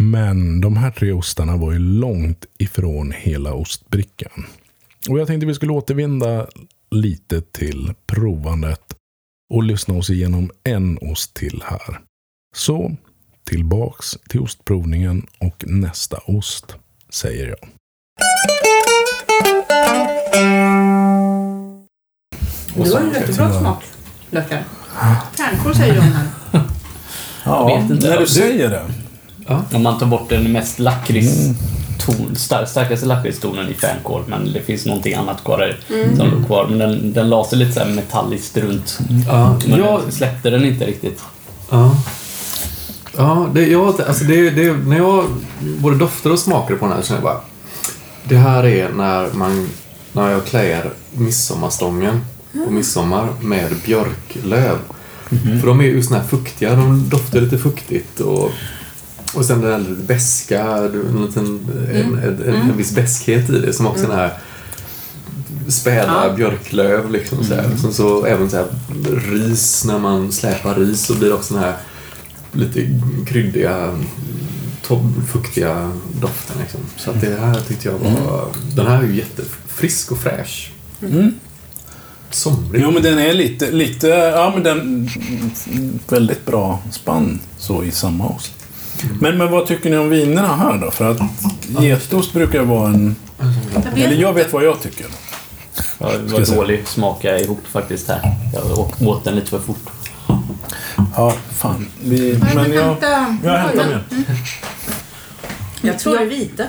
Men 0.00 0.60
de 0.60 0.76
här 0.76 0.90
tre 0.90 1.12
ostarna 1.12 1.56
var 1.56 1.72
ju 1.72 1.78
långt 1.78 2.46
ifrån 2.58 3.12
hela 3.16 3.52
ostbrickan. 3.52 4.46
Och 5.08 5.18
jag 5.18 5.26
tänkte 5.26 5.46
vi 5.46 5.54
skulle 5.54 5.72
återvända 5.72 6.46
lite 6.90 7.40
till 7.40 7.94
provandet 8.06 8.94
och 9.54 9.62
lyssna 9.62 9.94
oss 9.94 10.10
igenom 10.10 10.50
en 10.64 10.98
ost 10.98 11.34
till 11.34 11.62
här. 11.66 12.00
Så 12.56 12.96
tillbaks 13.44 14.18
till 14.28 14.40
ostprovningen 14.40 15.26
och 15.38 15.64
nästa 15.66 16.18
ost, 16.26 16.76
säger 17.10 17.48
jag. 17.48 17.68
Du 22.74 22.92
har 22.92 23.00
ju 23.00 23.12
jättebra 23.12 23.60
smak, 23.60 23.84
Lökar. 24.30 24.64
Fänkål 25.36 25.74
säger 25.74 25.94
de 25.94 26.00
här. 26.00 26.26
Ja, 27.44 27.86
när 27.88 28.20
du 28.20 28.26
säger 28.26 28.70
det. 28.70 29.07
Om 29.72 29.82
man 29.82 29.98
tar 29.98 30.06
bort 30.06 30.28
den 30.28 30.52
mest 30.52 30.78
lakrits 30.78 31.36
ton, 31.98 32.36
star, 32.36 32.64
starkaste 32.64 33.06
lakritstonen 33.06 33.68
i 33.70 33.74
fänkål, 33.74 34.22
men 34.26 34.52
det 34.52 34.60
finns 34.62 34.86
någonting 34.86 35.14
annat 35.14 35.44
kvar 35.44 35.58
där 35.58 35.78
som 36.16 36.30
låg 36.30 36.46
kvar. 36.46 36.66
Men 36.68 36.78
den, 36.78 37.12
den 37.12 37.28
la 37.28 37.44
sig 37.44 37.58
lite 37.58 37.72
så 37.72 37.80
här 37.80 37.88
metalliskt 37.90 38.56
runt. 38.56 38.98
Ja, 39.28 39.58
Men 39.66 39.78
jag, 39.78 40.00
den 40.02 40.12
släppte 40.12 40.50
den 40.50 40.64
inte 40.64 40.86
riktigt. 40.86 41.22
ja. 41.70 41.96
Ja, 43.16 43.48
det, 43.54 43.66
jag, 43.66 44.00
alltså 44.00 44.24
det, 44.24 44.50
det, 44.50 44.72
när 44.72 44.96
jag 44.96 45.24
både 45.78 45.96
doftar 45.96 46.30
och 46.30 46.38
smakar 46.38 46.74
på 46.74 46.84
den 46.86 46.94
här 46.94 47.02
så 47.02 47.06
känner 47.08 47.20
jag 47.20 47.24
bara 47.24 47.40
Det 48.24 48.36
här 48.36 48.66
är 48.66 48.88
när, 48.88 49.28
man, 49.32 49.68
när 50.12 50.30
jag 50.30 50.44
klär 50.44 50.90
midsommarstången 51.12 52.20
på 52.66 52.70
midsommar 52.70 53.28
med 53.40 53.74
björklöv. 53.86 54.78
För 55.60 55.66
de 55.66 55.80
är 55.80 55.84
ju 55.84 56.02
såna 56.02 56.20
här 56.20 56.26
fuktiga, 56.26 56.74
de 56.74 57.08
doftar 57.08 57.40
lite 57.40 57.58
fuktigt 57.58 58.20
och, 58.20 58.50
och 59.38 59.44
sen 59.44 59.60
den 59.60 59.72
här 59.72 59.78
lite 59.78 60.02
beska, 60.02 60.62
en, 60.62 61.26
liten, 61.26 61.60
en, 61.92 62.18
en, 62.18 62.42
en, 62.42 62.70
en 62.70 62.76
viss 62.76 62.94
beskhet 62.94 63.50
i 63.50 63.58
det 63.58 63.72
som 63.72 63.86
också 63.86 64.06
den 64.06 64.16
här 64.16 64.32
späda 65.68 66.26
Ja. 66.26 66.34
björklöv 66.36 67.10
liksom 67.10 67.44
så 67.44 67.54
här. 67.54 67.70
Sen 67.82 67.92
så 67.92 68.24
även 68.24 68.50
så 68.50 68.56
här 68.56 68.66
ris, 69.32 69.84
när 69.84 69.98
man 69.98 70.32
släpar 70.32 70.74
ris 70.74 71.06
så 71.06 71.14
blir 71.14 71.28
det 71.28 71.34
också 71.34 71.54
den 71.54 71.62
här 71.62 71.76
lite 72.52 73.00
kryddiga, 73.26 73.98
fuktiga 75.32 75.92
doften 76.20 76.56
liksom. 76.60 76.80
Så 76.96 77.10
att 77.10 77.20
det 77.20 77.36
här 77.40 77.60
tyckte 77.60 77.88
jag 77.88 77.98
var, 77.98 78.46
den 78.76 78.86
här 78.86 79.02
är 79.02 79.06
ju 79.06 79.16
jättefrisk 79.16 80.12
och 80.12 80.18
fräsch. 80.18 80.72
Mm. 81.02 81.34
Somrig. 82.30 82.82
Jo, 82.82 82.90
men 82.90 83.02
den 83.02 83.18
är 83.18 83.34
lite, 83.34 83.70
lite, 83.70 84.06
ja 84.08 84.52
men 84.54 84.62
den, 84.62 85.08
väldigt 86.08 86.46
bra 86.46 86.82
spann 86.90 87.40
så 87.58 87.84
i 87.84 87.90
samma 87.90 88.28
ost. 88.28 88.52
Men, 89.20 89.38
men 89.38 89.50
vad 89.50 89.66
tycker 89.66 89.90
ni 89.90 89.96
om 89.96 90.10
vinerna 90.10 90.56
här 90.56 90.78
då? 90.78 90.90
För 90.90 91.10
att 91.10 91.18
getost 91.82 92.32
brukar 92.32 92.62
vara 92.62 92.88
en, 92.88 93.16
eller 93.94 94.16
jag 94.16 94.32
vet 94.32 94.52
vad 94.52 94.64
jag 94.64 94.82
tycker. 94.82 95.06
Jag 95.98 96.10
Ska 96.10 96.38
jag 96.40 96.46
var 96.46 96.56
dålig 96.56 96.88
smaka 96.88 97.38
ihop 97.38 97.60
faktiskt 97.72 98.08
här. 98.08 98.20
Jag 98.54 98.78
åt- 99.08 99.24
den 99.24 99.34
lite 99.34 99.46
för 99.50 99.58
fort. 99.58 99.90
Ja, 101.16 101.34
fan. 101.56 101.88
Vi, 102.04 102.40
Men 102.54 102.72
jag, 102.72 102.96
jag 103.44 103.52
hämtar 103.58 103.86
mer. 103.86 104.04
Jag 105.82 105.98
tror 105.98 106.16
det 106.16 106.22
är 106.22 106.26
vita. 106.26 106.64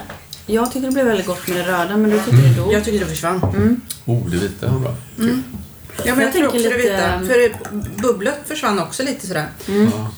Jag 0.46 0.72
tycker 0.72 0.88
det 0.88 0.94
blev 0.94 1.06
väldigt 1.06 1.26
gott 1.28 1.48
med 1.48 1.58
det 1.58 1.64
röda, 1.64 1.98
men 1.98 2.10
du 2.10 2.20
tycker 2.20 2.38
det 2.38 2.54
då? 2.58 2.74
Jag 2.74 2.84
tycker 2.84 3.00
det 3.00 3.06
försvann. 3.06 3.42
Oh, 4.06 4.30
det 4.30 4.38
vita 4.38 4.68
var 4.72 4.80
bra. 4.80 4.96
Ja, 5.18 5.26
men 5.26 5.44
jag, 6.06 6.18
Jag 6.28 6.34
tror 6.34 6.46
också 6.48 6.58
tänker 6.58 6.70
det 6.78 6.78
lite- 6.78 7.20
vita. 7.28 7.34
För 7.34 8.02
bubblet 8.02 8.40
försvann 8.48 8.80
också 8.80 9.04
lite 9.04 9.28
sådär. 9.28 9.46
Ja. 9.68 10.12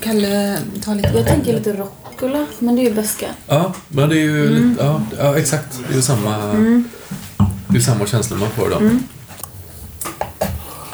Kalle, 0.00 0.58
ta 0.84 0.94
lite. 0.94 1.08
Jag 1.14 1.26
tänker 1.26 1.52
lite 1.52 1.72
rucola, 1.72 2.46
men 2.58 2.76
det 2.76 2.82
är 2.82 2.84
ju 2.84 2.94
beska. 2.94 3.26
Ja, 3.46 3.72
men 3.88 4.08
det 4.08 4.14
är 4.16 4.20
ju 4.24 4.48
lite, 4.50 4.84
ja, 4.84 5.02
ja 5.18 5.38
exakt. 5.38 5.78
Det 5.88 5.92
är 5.92 5.96
ju 5.96 6.02
samma, 6.02 6.36
det 7.68 7.76
är 7.78 7.80
samma 7.80 8.06
känsla 8.06 8.36
man 8.36 8.50
får 8.50 8.70
då. 8.70 8.90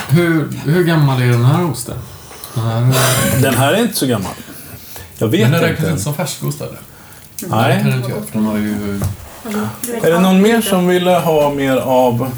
Hur, 0.08 0.48
hur 0.64 0.84
gammal 0.84 1.22
är 1.22 1.26
den 1.26 1.44
här 1.44 1.70
osten? 1.70 1.96
Den 2.54 2.64
här, 2.64 3.42
Den 3.42 3.54
här 3.54 3.72
är 3.72 3.78
inte 3.82 3.96
så 3.96 4.06
gammal. 4.06 4.32
Jag 5.18 5.28
vet 5.28 5.40
men 5.40 5.50
den 5.52 5.60
inte. 5.60 5.72
räknas 5.72 5.90
inte 5.90 6.02
som 6.02 6.14
färskost 6.14 6.60
eller? 6.60 6.78
Nej. 7.46 7.80
den 7.84 7.92
inte 7.96 8.10
göra, 8.10 8.22
för 8.22 8.32
den 8.32 8.44
har 8.46 8.58
ju... 8.58 9.00
Är 10.02 10.10
det 10.10 10.18
någon 10.20 10.42
mer 10.42 10.60
som 10.60 10.86
ville 10.88 11.10
ha 11.10 11.50
mer 11.54 11.76
av... 11.76 12.30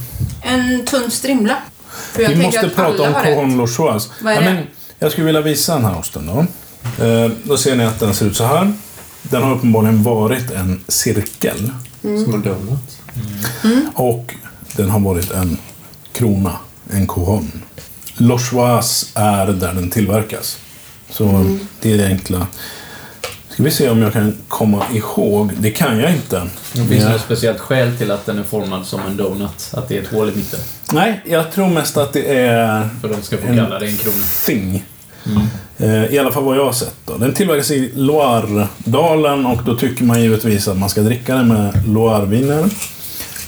En 0.43 0.85
tunn 0.87 1.11
strimla. 1.11 1.57
För 1.91 2.23
jag 2.23 2.29
Vi 2.31 2.43
måste 2.43 2.67
att 2.67 2.75
prata 2.75 3.03
om. 3.03 3.15
Cohon 3.15 3.57
Lochoise. 3.57 4.09
Vad 4.23 4.33
är 4.33 4.37
Ja, 4.43 4.49
det? 4.49 4.55
men 4.55 4.67
jag 4.99 5.13
skulle 5.13 5.27
vilja 5.27 5.41
visa 5.41 5.75
den 5.75 5.85
här 5.85 5.99
osten 5.99 6.27
då. 6.27 6.47
Eh, 7.01 7.31
då 7.45 7.57
ser 7.57 7.77
ni 7.77 7.85
att 7.85 8.01
den 8.01 8.15
ser 8.15 8.27
ut 8.27 8.37
så 8.37 8.45
här. 8.45 8.73
Den 9.23 9.43
har 9.43 9.55
uppenbarligen 9.55 10.03
varit 10.03 10.51
en 10.51 10.81
cirkel. 10.89 11.71
Som 12.03 12.35
en 12.35 12.43
donut. 12.43 12.99
Och 13.95 14.35
den 14.77 14.91
har 14.91 15.01
varit 15.01 15.31
en 15.31 15.59
krona, 16.13 16.53
en 16.93 17.07
Cohon. 17.07 17.53
Lochoise 18.17 19.07
är 19.15 19.47
där 19.47 19.75
den 19.75 19.91
tillverkas. 19.91 20.59
Så 21.11 21.57
det 21.81 21.93
är 21.93 21.97
det 21.99 22.07
enkla. 22.07 22.47
Ska 23.51 23.63
vi 23.63 23.71
se 23.71 23.89
om 23.89 24.03
jag 24.03 24.13
kan 24.13 24.37
komma 24.49 24.85
ihåg. 24.93 25.53
Det 25.59 25.71
kan 25.71 25.99
jag 25.99 26.13
inte. 26.13 26.47
Det 26.73 26.85
finns 26.85 27.03
Ja. 27.05 27.09
något 27.09 27.21
speciellt 27.21 27.61
skäl 27.61 27.97
till 27.99 28.11
att 28.11 28.27
den 28.27 28.39
är 28.39 28.43
formad 28.43 28.87
som 28.87 29.01
en 29.07 29.17
donut. 29.17 29.71
Att 29.73 29.89
det 29.89 29.97
är 29.99 30.03
ett 30.03 30.09
hål 30.09 30.29
i 30.29 30.37
mitten. 30.37 30.61
Nej, 30.93 31.21
jag 31.27 31.53
tror 31.53 31.69
mest 31.69 31.97
att 31.97 32.13
det 32.13 32.37
är 32.39 32.89
För 33.01 33.09
de 33.09 33.23
ska 33.23 33.39
få 33.39 33.47
En- 33.47 33.57
kalla 33.57 33.79
det 33.79 33.87
en 33.87 33.97
krona. 33.97 34.25
thing. 34.47 34.85
Eh, 35.79 36.05
I 36.15 36.19
alla 36.19 36.33
fall 36.33 36.43
vad 36.45 36.57
jag 36.57 36.65
har 36.65 36.73
sett. 36.73 36.95
Då. 37.05 37.17
Den 37.17 37.35
tillverkas 37.35 37.71
i 37.71 37.93
Loire-dalen 37.95 39.47
och 39.47 39.63
då 39.65 39.77
tycker 39.77 40.05
man 40.05 40.23
givetvis 40.23 40.69
att 40.69 40.77
man 40.79 40.89
ska 40.91 41.01
dricka 41.01 41.35
den 41.35 41.49
med 41.49 41.83
Loire-viner. 41.89 42.69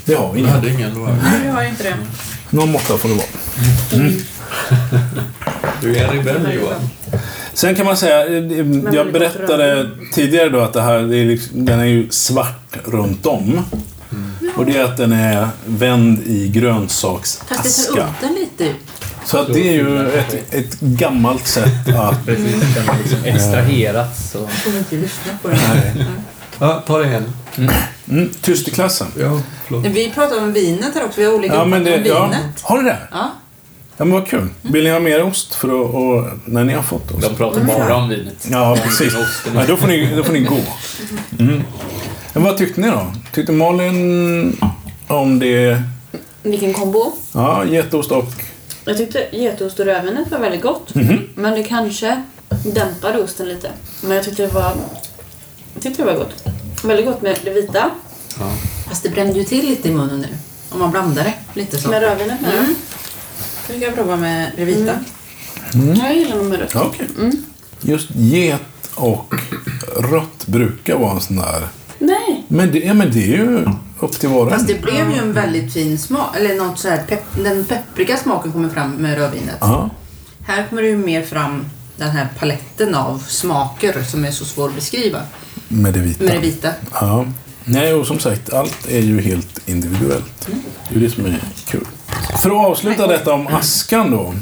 Det 0.04 0.14
har 0.14 0.28
vi 0.32 0.34
Vi 0.34 0.40
inte. 0.40 0.52
hade 0.52 0.70
ingen 0.70 0.94
loire. 0.94 1.16
Nej, 1.22 1.46
jag 1.46 1.52
har 1.52 1.62
inte 1.64 1.82
det. 1.82 1.94
Någon 2.50 2.72
måtta 2.72 2.98
får 2.98 3.08
det 3.08 3.14
vara. 3.14 3.26
Du 5.80 5.96
är 5.96 6.04
en 6.04 6.16
rebell 6.16 6.54
Johan. 6.54 6.80
Sen 7.54 7.74
kan 7.74 7.86
man 7.86 7.96
säga, 7.96 8.26
eh, 8.26 8.34
eh, 8.34 8.94
jag 8.94 9.12
berättade 9.12 9.90
tidigare 10.12 10.48
då 10.48 10.60
att 10.60 10.72
det 10.72 10.82
här, 10.82 10.98
det 10.98 11.16
är 11.16 11.24
liksom, 11.24 11.64
den 11.64 11.80
är 11.80 11.84
ju 11.84 12.06
svart 12.10 12.76
runt 12.84 13.26
om. 13.26 13.60
Och 14.56 14.66
det 14.66 14.76
är 14.76 14.84
att 14.84 14.96
den 14.96 15.12
är 15.12 15.48
vänd 15.66 16.18
i 16.18 16.42
Fast 16.44 16.52
det 16.54 16.60
grönsaksaska. 16.60 17.92
udden 17.92 18.34
lite 18.40 18.64
ut. 18.64 18.76
Så 19.30 19.38
att 19.38 19.52
det 19.52 19.68
är 19.68 19.72
ju 19.72 20.08
ett, 20.08 20.54
ett 20.54 20.80
gammalt 20.80 21.46
sätt 21.46 21.88
att... 21.96 22.16
Precis, 22.26 22.74
den 22.74 22.88
har 22.88 22.98
liksom 22.98 23.24
extraherats. 23.24 24.30
Så. 24.30 24.46
Får 24.46 24.70
vi 24.70 24.78
inte 24.78 24.96
lyssna 24.96 25.32
på 25.42 25.48
det. 25.48 26.06
Ja, 26.58 26.82
ta 26.86 26.98
det 26.98 27.08
igen. 27.08 27.32
Mm, 28.08 28.28
tyst 28.40 28.68
i 28.68 28.70
klassen. 28.70 29.06
Ja, 29.20 29.40
förlåt. 29.66 29.86
Vi 29.86 30.10
pratar 30.10 30.38
om 30.42 30.52
vinet 30.52 30.94
här 30.94 31.04
också. 31.04 31.20
Vi 31.20 31.26
har 31.26 31.34
olika 31.34 31.54
Ja, 31.54 31.64
men 31.64 31.84
det, 31.84 31.96
om 31.96 32.06
ja. 32.06 32.24
vinet. 32.24 32.60
Har 32.62 32.82
ni 32.82 32.84
det? 32.84 32.98
Ja. 33.10 33.30
Ja, 33.96 34.04
men 34.04 34.10
vad 34.10 34.26
kul. 34.26 34.48
Vill 34.62 34.84
ni 34.84 34.90
ha 34.90 35.00
mer 35.00 35.22
ost 35.22 35.54
för 35.54 35.68
att, 35.68 35.94
och, 35.94 36.38
när 36.44 36.64
ni 36.64 36.72
har 36.72 36.82
fått 36.82 37.10
ost? 37.10 37.28
De 37.28 37.36
pratar 37.36 37.64
bara 37.64 37.96
om 37.96 38.08
vinet. 38.08 38.48
Ja, 38.50 38.78
precis. 38.84 39.14
Ja, 39.54 39.64
då, 39.68 39.76
får 39.76 39.88
ni, 39.88 40.16
då 40.16 40.24
får 40.24 40.32
ni 40.32 40.40
gå. 40.40 40.58
Mm. 41.38 41.62
Men 42.32 42.42
vad 42.42 42.56
tyckte 42.56 42.80
ni 42.80 42.90
då? 42.90 43.12
Tyckte 43.32 43.52
Malin 43.52 44.58
om 45.06 45.38
det? 45.38 45.82
Vilken 46.42 46.72
kombo. 46.72 47.12
Ja, 47.32 47.64
getost 47.64 48.10
och... 48.10 48.32
Jag 48.84 48.96
tyckte 48.96 49.26
getost 49.32 49.80
och 49.80 49.86
rödvinet 49.86 50.30
var 50.30 50.38
väldigt 50.38 50.62
gott. 50.62 50.94
Mhm. 50.94 51.28
Men 51.34 51.54
det 51.54 51.62
kanske 51.62 52.22
dämpade 52.74 53.22
osten 53.22 53.48
lite. 53.48 53.70
Men 54.02 54.16
jag 54.16 54.24
tyckte 54.24 54.42
det 54.42 54.54
var, 54.54 54.72
jag 55.74 55.82
tyckte 55.82 56.02
det 56.02 56.06
var 56.06 56.18
gott. 56.18 56.44
Väldigt 56.84 57.06
gott 57.06 57.22
med 57.22 57.38
det 57.44 57.50
vita. 57.50 57.90
Ja. 58.38 58.50
Fast 58.88 59.02
det 59.02 59.08
brände 59.08 59.38
ju 59.38 59.44
till 59.44 59.66
lite 59.66 59.88
i 59.88 59.92
munnen 59.92 60.20
nu. 60.20 60.28
Om 60.70 60.78
man 60.80 60.90
blandar 60.90 61.24
det 61.24 61.34
lite 61.54 61.78
så. 61.78 61.88
Med 61.88 62.00
rödvinet 62.00 62.40
med. 62.40 62.54
Mm. 62.54 62.74
Så 63.66 63.72
vi 63.72 63.80
kan 63.80 63.92
prova 63.94 64.16
med 64.16 64.50
det 64.56 64.64
vita. 64.64 64.98
Jag 66.02 66.16
gillar 66.16 66.36
nog 66.36 66.46
med 66.46 66.58
rött. 66.58 66.70
Ja, 66.74 66.84
okej. 66.86 67.32
Just 67.80 68.10
get 68.10 68.60
och 68.94 69.34
rött 69.96 70.46
brukar 70.46 70.98
vara 70.98 71.12
en 71.12 71.20
sån 71.20 71.36
där... 71.36 71.68
Men 72.48 72.72
det, 72.72 72.78
ja, 72.78 72.94
men 72.94 73.10
det 73.10 73.24
är 73.24 73.36
ju 73.36 73.66
upp 74.00 74.12
till 74.12 74.28
var 74.28 74.44
och 74.46 74.50
Fast 74.52 74.70
en. 74.70 74.76
det 74.76 74.82
blev 74.82 75.10
ju 75.10 75.18
en 75.18 75.32
väldigt 75.32 75.72
fin 75.72 75.98
smak. 75.98 76.36
Eller 76.36 76.54
något 76.54 76.78
så 76.78 76.88
här 76.88 77.02
pepp, 77.08 77.24
den 77.44 77.64
peppriga 77.64 78.16
smaken 78.16 78.52
kommer 78.52 78.68
fram 78.68 78.90
med 78.90 79.18
rödvinet. 79.18 79.56
Ja. 79.60 79.90
Här 80.42 80.66
kommer 80.68 80.82
det 80.82 80.88
ju 80.88 80.96
mer 80.98 81.22
fram 81.22 81.64
den 81.96 82.10
här 82.10 82.28
paletten 82.38 82.94
av 82.94 83.18
smaker 83.28 84.02
som 84.02 84.24
är 84.24 84.30
så 84.30 84.44
svår 84.44 84.68
att 84.68 84.74
beskriva. 84.74 85.18
Med 85.68 85.94
det 85.94 86.00
vita. 86.00 86.24
Med 86.24 86.34
det 86.34 86.38
vita. 86.40 86.68
Ja. 86.92 87.24
Nej, 87.64 87.94
och 87.94 88.06
som 88.06 88.18
sagt, 88.18 88.52
allt 88.52 88.88
är 88.90 89.00
ju 89.00 89.20
helt 89.20 89.68
individuellt. 89.68 90.48
Det 90.88 90.96
är 90.96 91.00
det 91.00 91.10
som 91.10 91.26
är 91.26 91.40
kul. 91.66 91.84
För 92.42 92.50
att 92.50 92.66
avsluta 92.66 93.06
detta 93.06 93.32
om 93.32 93.46
askan 93.46 94.10
då. 94.10 94.34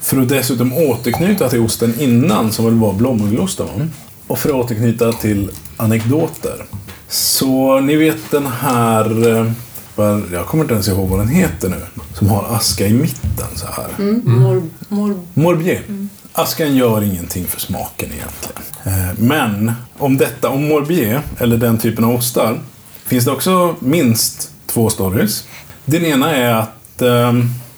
För 0.00 0.22
att 0.22 0.28
dessutom 0.28 0.72
återknyta 0.72 1.48
till 1.48 1.60
osten 1.60 2.00
innan, 2.00 2.52
som 2.52 2.64
väl 2.64 2.74
var 2.74 2.92
blåmögelosten? 2.92 3.92
Och 4.26 4.38
för 4.38 4.48
att 4.48 4.54
återknyta 4.54 5.12
till 5.12 5.50
anekdoter. 5.76 6.64
Så 7.08 7.80
ni 7.80 7.96
vet 7.96 8.30
den 8.30 8.46
här, 8.46 9.28
eh, 9.36 10.18
jag 10.32 10.46
kommer 10.46 10.64
inte 10.64 10.74
ens 10.74 10.88
ihåg 10.88 11.08
vad 11.08 11.18
den 11.20 11.28
heter 11.28 11.68
nu, 11.68 11.80
som 12.14 12.28
har 12.28 12.44
aska 12.56 12.86
i 12.86 12.92
mitten 12.92 13.46
så 13.54 13.66
här. 13.66 13.86
Mor, 14.24 14.62
mor, 14.88 15.14
Morbier. 15.34 15.82
Askan 16.32 16.76
gör 16.76 17.02
ingenting 17.02 17.44
för 17.44 17.60
smaken 17.60 18.08
egentligen. 18.12 18.62
Eh, 18.84 19.14
Men 19.18 19.72
om 19.98 20.16
detta, 20.16 20.48
om 20.48 20.68
Morbier, 20.68 21.20
eller 21.38 21.56
den 21.56 21.78
typen 21.78 22.04
av 22.04 22.14
ostar, 22.14 22.60
finns 23.06 23.24
det 23.24 23.30
också 23.30 23.74
minst 23.80 24.50
två 24.66 24.90
stories. 24.90 25.44
Den 25.84 26.04
ena 26.04 26.36
är 26.36 26.52
att 26.54 27.02
eh, 27.02 27.32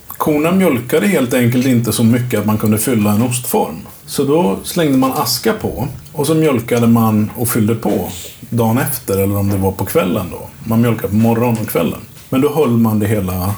korna 0.08 0.52
mjölkade 0.52 1.06
helt 1.06 1.34
enkelt 1.34 1.66
inte 1.66 1.92
så 1.92 2.04
mycket 2.04 2.40
att 2.40 2.46
man 2.46 2.58
kunde 2.58 2.78
fylla 2.78 3.12
en 3.12 3.22
ostform. 3.22 3.76
Så 4.06 4.24
då 4.24 4.58
slängde 4.64 4.98
man 4.98 5.12
aska 5.12 5.52
på 5.52 5.88
och 6.18 6.26
så 6.26 6.34
mjölkade 6.34 6.86
man 6.86 7.30
och 7.36 7.48
fyllde 7.48 7.74
på 7.74 8.08
dagen 8.50 8.78
efter, 8.78 9.18
eller 9.18 9.36
om 9.36 9.48
det 9.48 9.56
var 9.56 9.72
på 9.72 9.84
kvällen 9.84 10.26
då. 10.30 10.48
Man 10.64 10.80
mjölkade 10.80 11.08
på 11.08 11.14
morgonen 11.14 11.58
och 11.62 11.68
kvällen. 11.68 12.00
Men 12.28 12.40
då 12.40 12.54
höll 12.54 12.70
man 12.70 12.98
det 12.98 13.06
hela 13.06 13.54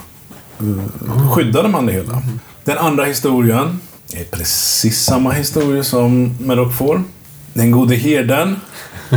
eh, 0.59 1.31
skyddade 1.31 1.69
man 1.69 1.85
det 1.85 1.93
hela. 1.93 2.21
Den 2.63 2.77
andra 2.77 3.05
historien 3.05 3.79
är 4.13 4.23
precis 4.23 5.03
samma 5.03 5.31
historia 5.31 5.83
som 5.83 6.37
med 6.39 6.57
Roquefort. 6.57 7.01
Den 7.53 7.71
gode 7.71 7.95
herden 7.95 8.55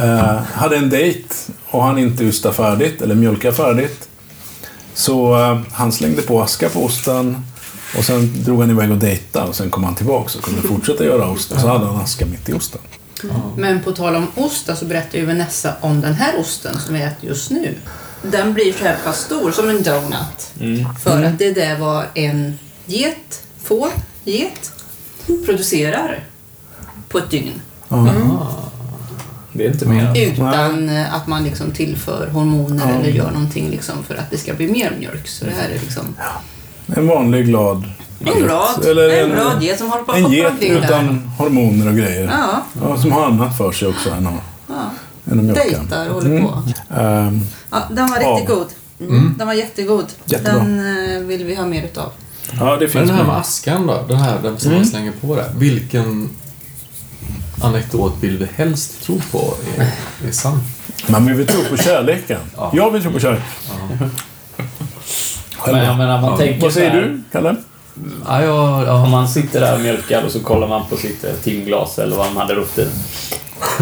eh, 0.00 0.42
hade 0.52 0.76
en 0.76 0.90
dejt 0.90 1.34
och 1.70 1.82
han 1.82 1.98
inte 1.98 2.28
osta 2.28 2.52
färdigt, 2.52 3.02
eller 3.02 3.14
mjölka 3.14 3.52
färdigt. 3.52 4.08
Så 4.94 5.38
eh, 5.38 5.60
han 5.72 5.92
slängde 5.92 6.22
på 6.22 6.42
aska 6.42 6.68
på 6.68 6.84
osten 6.84 7.44
och 7.98 8.04
sen 8.04 8.44
drog 8.44 8.60
han 8.60 8.70
iväg 8.70 8.90
och 8.90 8.98
dejtade 8.98 9.48
och 9.48 9.56
sen 9.56 9.70
kom 9.70 9.84
han 9.84 9.94
tillbaka 9.94 10.38
och 10.38 10.44
kunde 10.44 10.62
fortsätta 10.62 11.04
göra 11.04 11.30
osten. 11.30 11.60
Så 11.60 11.66
hade 11.68 11.86
han 11.86 11.96
aska 11.96 12.26
mitt 12.26 12.48
i 12.48 12.52
osten. 12.52 12.80
Men 13.56 13.82
på 13.82 13.92
tal 13.92 14.16
om 14.16 14.26
ost 14.34 14.70
så 14.76 14.84
berättar 14.84 15.18
ju 15.18 15.24
Vanessa 15.26 15.74
om 15.80 16.00
den 16.00 16.14
här 16.14 16.38
osten 16.40 16.78
som 16.78 16.94
vi 16.94 17.02
äter 17.02 17.28
just 17.28 17.50
nu. 17.50 17.74
Den 18.22 18.54
blir 18.54 18.72
så 18.72 18.84
här 18.84 18.96
pass 19.04 19.20
stor 19.20 19.52
som 19.52 19.68
en 19.68 19.82
donut. 19.82 20.52
För 21.02 21.22
att 21.22 21.38
det 21.38 21.52
där 21.52 21.78
var 21.78 22.06
en 22.14 22.58
get, 22.86 23.42
får, 23.62 23.88
get, 24.24 24.72
producerar 25.44 26.24
på 27.08 27.18
ett 27.18 27.30
dygn. 27.30 27.60
Det 29.52 29.64
är 29.66 29.72
inte 29.72 29.86
mer. 29.86 30.12
Utan 30.16 30.88
eh, 30.88 31.14
att 31.14 31.26
man 31.26 31.44
liksom 31.44 31.70
tillför 31.70 32.26
hormoner 32.26 32.98
eller 32.98 33.08
gör 33.10 33.30
någonting 33.30 33.70
liksom 33.70 34.04
för 34.04 34.14
att 34.14 34.30
det 34.30 34.38
ska 34.38 34.54
bli 34.54 34.66
mer 34.66 34.92
mjölk. 34.98 35.28
Så 35.28 35.44
det 35.44 35.50
här 35.50 35.68
är 35.68 35.78
liksom 35.80 36.16
En 36.86 37.06
vanlig 37.06 37.46
glad 37.46 37.84
en 38.24 38.48
rad, 38.48 38.84
Eller 38.86 39.08
en, 39.08 39.30
en- 39.32 39.36
rad 39.38 39.62
get 39.62 39.78
som 39.78 39.90
håller 39.90 40.04
på 40.04 40.12
att 40.12 40.18
En 40.18 40.32
get 40.32 40.52
där. 40.60 40.66
utan 40.66 41.18
hormoner 41.38 41.88
och 41.88 41.96
grejer. 41.96 42.24
Ja, 42.32 42.62
Ja, 42.82 42.96
som 42.98 43.12
har 43.12 43.26
annat 43.26 43.56
för 43.58 43.72
sig 43.72 43.88
också 43.88 44.10
än 44.10 44.26
att, 44.26 44.32
ja. 44.68 44.74
än. 45.32 45.46
Dejtar 45.54 46.08
och 46.08 46.14
håller 46.14 46.40
på. 46.42 46.62
Ehm, 47.00 47.40
Ja, 47.70 47.82
den 47.90 48.10
var 48.10 48.20
Ja. 48.20 48.28
riktigt 48.30 48.48
god. 48.48 48.66
Mm. 49.00 49.34
Den 49.38 49.46
var 49.46 49.54
jättegod. 49.54 50.04
Jättebra. 50.24 50.52
Den 50.54 51.16
eh, 51.16 51.22
vill 51.22 51.44
vi 51.44 51.54
ha 51.54 51.66
mer 51.66 51.82
utav. 51.84 52.10
ja, 52.60 52.64
det 52.76 52.80
Men 52.80 52.88
finns 52.88 53.08
den 53.08 53.16
här 53.16 53.24
med 53.24 53.36
askan 53.36 53.86
då, 53.86 54.04
den 54.08 54.16
här 54.16 54.38
den 54.42 54.58
som 54.58 54.72
man 54.72 54.86
slänger 54.86 55.12
på 55.20 55.36
där. 55.36 55.50
Vilken 55.56 56.28
anekdot 57.62 58.14
vill 58.20 58.38
vi 58.38 58.48
helst 58.56 59.02
tro 59.02 59.20
på 59.32 59.54
är, 59.76 59.90
är 60.28 60.32
sann? 60.32 60.60
Man 61.08 61.36
vill 61.36 61.46
tro 61.46 61.60
på 61.70 61.76
kärleken. 61.76 62.40
Ja. 62.56 62.70
Jag 62.74 62.90
vill 62.90 63.02
tro 63.02 63.12
på 63.12 63.20
kärleken. 63.20 63.44
Själv 65.62 65.76
Men 65.76 65.86
jag 65.86 65.96
menar, 65.96 66.20
man 66.20 66.30
Ja. 66.30 66.36
tänker 66.36 66.60
Vad 66.60 66.72
säger 66.72 66.90
här, 66.90 67.00
du, 67.00 67.22
Kalle? 67.32 67.56
Ja, 68.28 68.42
jag, 68.42 68.78
Om 68.78 68.84
ja. 68.86 69.06
man 69.06 69.28
sitter 69.28 69.60
där 69.60 69.74
och 69.74 69.80
mjölkar 69.80 70.22
och 70.24 70.30
så 70.32 70.40
kollar 70.40 70.68
man 70.68 70.82
på 70.90 70.96
sitt 70.96 71.24
eh, 71.24 71.30
timglas 71.32 71.98
eller 71.98 72.16
vad 72.16 72.26
man 72.26 72.36
hade 72.36 72.54
upp 72.60 72.74
till. 72.74 72.88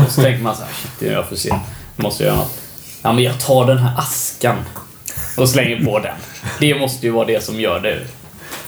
Och 0.07 0.11
så 0.13 0.23
tänker 0.23 0.43
man 0.43 0.55
så 0.57 0.63
här, 0.63 0.71
shit, 0.73 0.91
det 0.99 1.09
är 1.09 1.13
jag 1.13 1.27
för 1.27 1.37
sen. 1.37 1.59
Jag 1.97 2.03
måste 2.03 2.25
göra 2.25 2.37
något. 2.37 2.59
Ja, 3.03 3.13
men 3.13 3.25
jag 3.25 3.41
tar 3.41 3.67
den 3.67 3.79
här 3.79 3.99
askan 3.99 4.57
och 5.37 5.49
slänger 5.49 5.85
på 5.85 5.99
den. 5.99 6.15
Det 6.61 6.79
måste 6.79 7.07
ju 7.07 7.13
vara 7.13 7.27
det 7.27 7.45
som 7.45 7.61
gör 7.61 7.81
det. 7.81 7.99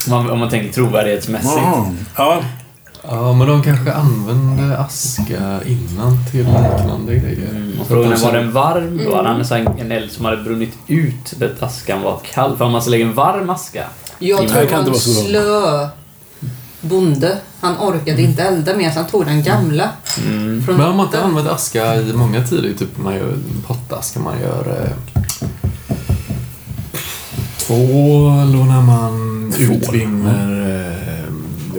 Om 0.07 0.11
man, 0.13 0.31
om 0.31 0.39
man 0.39 0.51
tänker 0.51 0.73
trovärdighetsmässigt. 0.73 1.57
Jaha. 1.57 1.95
Ja, 2.17 2.43
ja, 3.03 3.33
men 3.33 3.49
de 3.49 3.63
kanske 3.63 3.93
använde 3.93 4.79
aska 4.79 5.61
innan 5.67 6.19
till 6.31 6.47
liknande 6.47 7.15
grejer. 7.15 7.51
Mm, 7.51 7.81
och 7.81 7.87
frågan 7.87 8.13
är, 8.13 8.17
var 8.17 8.33
den 8.33 8.53
varm 8.53 9.01
då? 9.05 9.17
Hade 9.17 9.29
han 9.29 9.45
så 9.45 9.55
här 9.55 9.75
en 9.79 9.93
eld 9.93 10.11
som 10.11 10.25
hade 10.25 10.43
brunnit 10.43 10.79
ut 10.87 11.35
där 11.37 11.55
askan 11.61 12.03
var 12.03 12.21
kall? 12.33 12.57
För 12.57 12.65
om 12.65 12.73
man 12.73 12.83
lägger 12.87 13.05
en 13.05 13.15
varm 13.15 13.51
aska 13.51 13.85
Jag 14.19 14.49
tror 14.49 14.67
kan 14.67 14.85
var 14.85 14.93
en 14.93 14.99
slö 14.99 15.89
bonde. 16.83 17.39
Han 17.61 17.77
orkade 17.79 18.23
inte 18.23 18.43
elda 18.43 18.77
mer 18.77 18.91
så 18.91 18.99
han 18.99 19.09
tog 19.09 19.27
den 19.27 19.43
gamla. 19.43 19.89
Mm. 20.27 20.63
Från 20.63 20.77
Men 20.77 20.87
har 20.87 20.95
man 20.95 21.07
inte 21.07 21.23
använt 21.23 21.49
aska 21.49 21.97
i 21.97 22.13
många 22.13 22.47
tider? 22.47 22.73
Typ 22.79 22.99
man 22.99 23.15
gör 23.15 23.35
pottaska, 23.67 24.21
man 24.21 24.41
gör 24.41 24.83
eh, 24.83 25.23
tvål 27.59 28.57
och 28.61 28.67
när 28.67 28.83
man 28.83 29.55
utvinner 29.59 30.63
eh, 31.07 31.12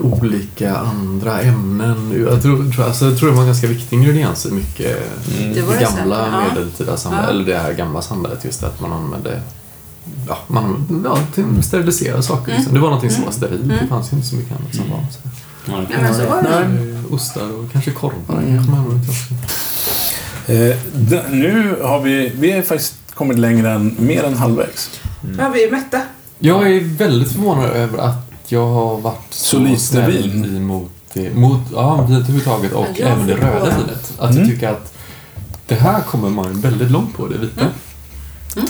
olika 0.03 0.75
andra 0.75 1.41
ämnen. 1.41 2.25
Jag 2.29 2.41
tror, 2.41 2.71
tror, 2.71 2.85
alltså, 2.85 3.05
jag 3.05 3.17
tror 3.19 3.29
det 3.29 3.35
var 3.35 3.41
en 3.41 3.47
ganska 3.47 3.67
viktig 3.67 3.95
ingrediens 3.97 4.45
i 4.45 4.51
mycket 4.51 4.97
Mm. 5.39 5.53
Det 5.53 5.61
det 5.61 5.79
gamla 5.97 6.27
ja. 6.31 6.43
medeltida 6.55 6.97
samhället, 6.97 7.25
Ja. 7.29 7.33
eller 7.35 7.45
det 7.53 7.59
här 7.59 7.73
gamla 7.73 8.01
samhället 8.01 8.45
just 8.45 8.63
att 8.63 8.79
man 8.81 8.93
använde 8.93 9.41
Ja, 10.27 10.37
man 10.47 11.01
ja, 11.05 11.17
till 11.33 11.43
att 11.59 11.65
sterilisera 11.65 12.21
saker. 12.21 12.53
Liksom. 12.55 12.73
Det 12.73 12.79
var 12.79 12.87
någonting 12.89 13.09
som 13.11 13.23
var 13.23 13.31
sterilt. 13.31 13.67
Det 13.81 13.87
fanns 13.89 14.11
ju 14.13 14.15
inte 14.17 14.27
så 14.27 14.35
mycket 14.35 14.51
annat 14.59 14.75
som 14.75 14.89
var. 14.89 14.99
Så. 15.11 15.19
Ja, 15.71 15.97
men 16.01 16.15
så 16.15 16.25
var 16.25 16.41
det. 16.41 16.49
Eh, 16.49 17.13
Ostar 17.13 17.51
och 17.51 17.71
kanske 17.71 17.91
korvar 17.91 18.43
också. 18.85 19.33
eh, 20.53 20.77
nu 21.31 21.75
har 21.83 22.01
vi, 22.01 22.31
vi 22.39 22.51
är 22.51 22.61
faktiskt 22.61 22.95
kommit 23.13 23.39
längre 23.39 23.71
än, 23.71 23.95
mer 23.99 24.23
än 24.23 24.33
halvvägs. 24.37 24.89
Ja, 25.39 25.49
vi 25.49 25.63
är 25.63 25.71
mätta. 25.71 26.01
Jag 26.39 26.71
är 26.71 26.79
väldigt 26.97 27.31
förvånad 27.31 27.69
över 27.69 27.97
att 27.97 28.32
jag 28.53 28.67
har 28.67 28.97
varit 28.97 29.33
så, 29.33 29.59
lite 29.59 29.81
snäll 29.81 30.11
vin. 30.11 30.57
emot 30.57 30.91
det, 31.13 31.35
mot, 31.35 31.61
ja, 31.73 32.01
vin 32.01 32.15
överhuvudtaget 32.15 32.73
och 32.73 32.87
Ja, 32.95 33.05
även 33.05 33.27
det 33.27 33.33
röda 33.33 33.65
vinet. 33.65 34.13
Att 34.17 34.35
jag 34.35 34.45
tycker 34.45 34.69
att 34.69 34.93
det 35.67 35.75
här 35.75 36.01
kommer 36.01 36.29
man 36.29 36.61
väldigt 36.61 36.91
långt 36.91 37.17
på, 37.17 37.27
det 37.27 37.37
vita. 37.37 37.65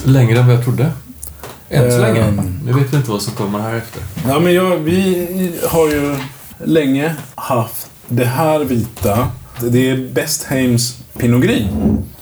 Längre 0.03 0.39
än 0.39 0.47
vad 0.47 0.55
jag 0.55 0.63
trodde. 0.63 0.91
Än 1.69 1.91
så 1.91 1.97
länge. 1.97 2.21
Ehm. 2.21 2.59
Nu 2.65 2.73
vet 2.73 2.93
vi 2.93 2.97
inte 2.97 3.11
vad 3.11 3.21
som 3.21 3.33
kommer 3.33 3.59
här 3.59 3.75
efter. 3.75 4.01
Ja, 4.27 4.39
men 4.39 4.53
jag, 4.53 4.77
vi 4.77 5.51
har 5.67 5.89
ju 5.89 6.15
länge 6.63 7.15
haft 7.35 7.89
det 8.07 8.25
här 8.25 8.59
vita. 8.59 9.27
Det 9.61 9.89
är 9.89 10.09
Bestheims 10.13 10.97
Pinot 11.17 11.43
Gris. 11.43 11.65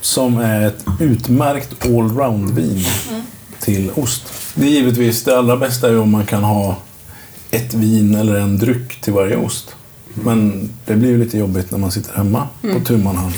Som 0.01 0.37
är 0.37 0.67
ett 0.67 0.85
utmärkt 0.99 1.85
allround-vin 1.85 2.85
till 3.59 3.91
ost. 3.95 4.23
Det 4.55 4.65
är 4.65 4.69
givetvis 4.69 5.23
det 5.23 5.37
allra 5.37 5.57
bästa 5.57 5.89
är 5.89 5.99
om 5.99 6.11
man 6.11 6.25
kan 6.25 6.43
ha 6.43 6.77
ett 7.51 7.73
vin 7.73 8.15
eller 8.15 8.35
en 8.35 8.57
dryck 8.57 9.01
till 9.01 9.13
varje 9.13 9.35
ost. 9.35 9.75
Men 10.13 10.69
det 10.85 10.95
blir 10.95 11.09
ju 11.09 11.17
lite 11.17 11.37
jobbigt 11.37 11.71
när 11.71 11.77
man 11.77 11.91
sitter 11.91 12.13
hemma 12.17 12.47
på 12.61 12.79
tu 12.79 12.97
man 12.97 13.15
hand. 13.15 13.33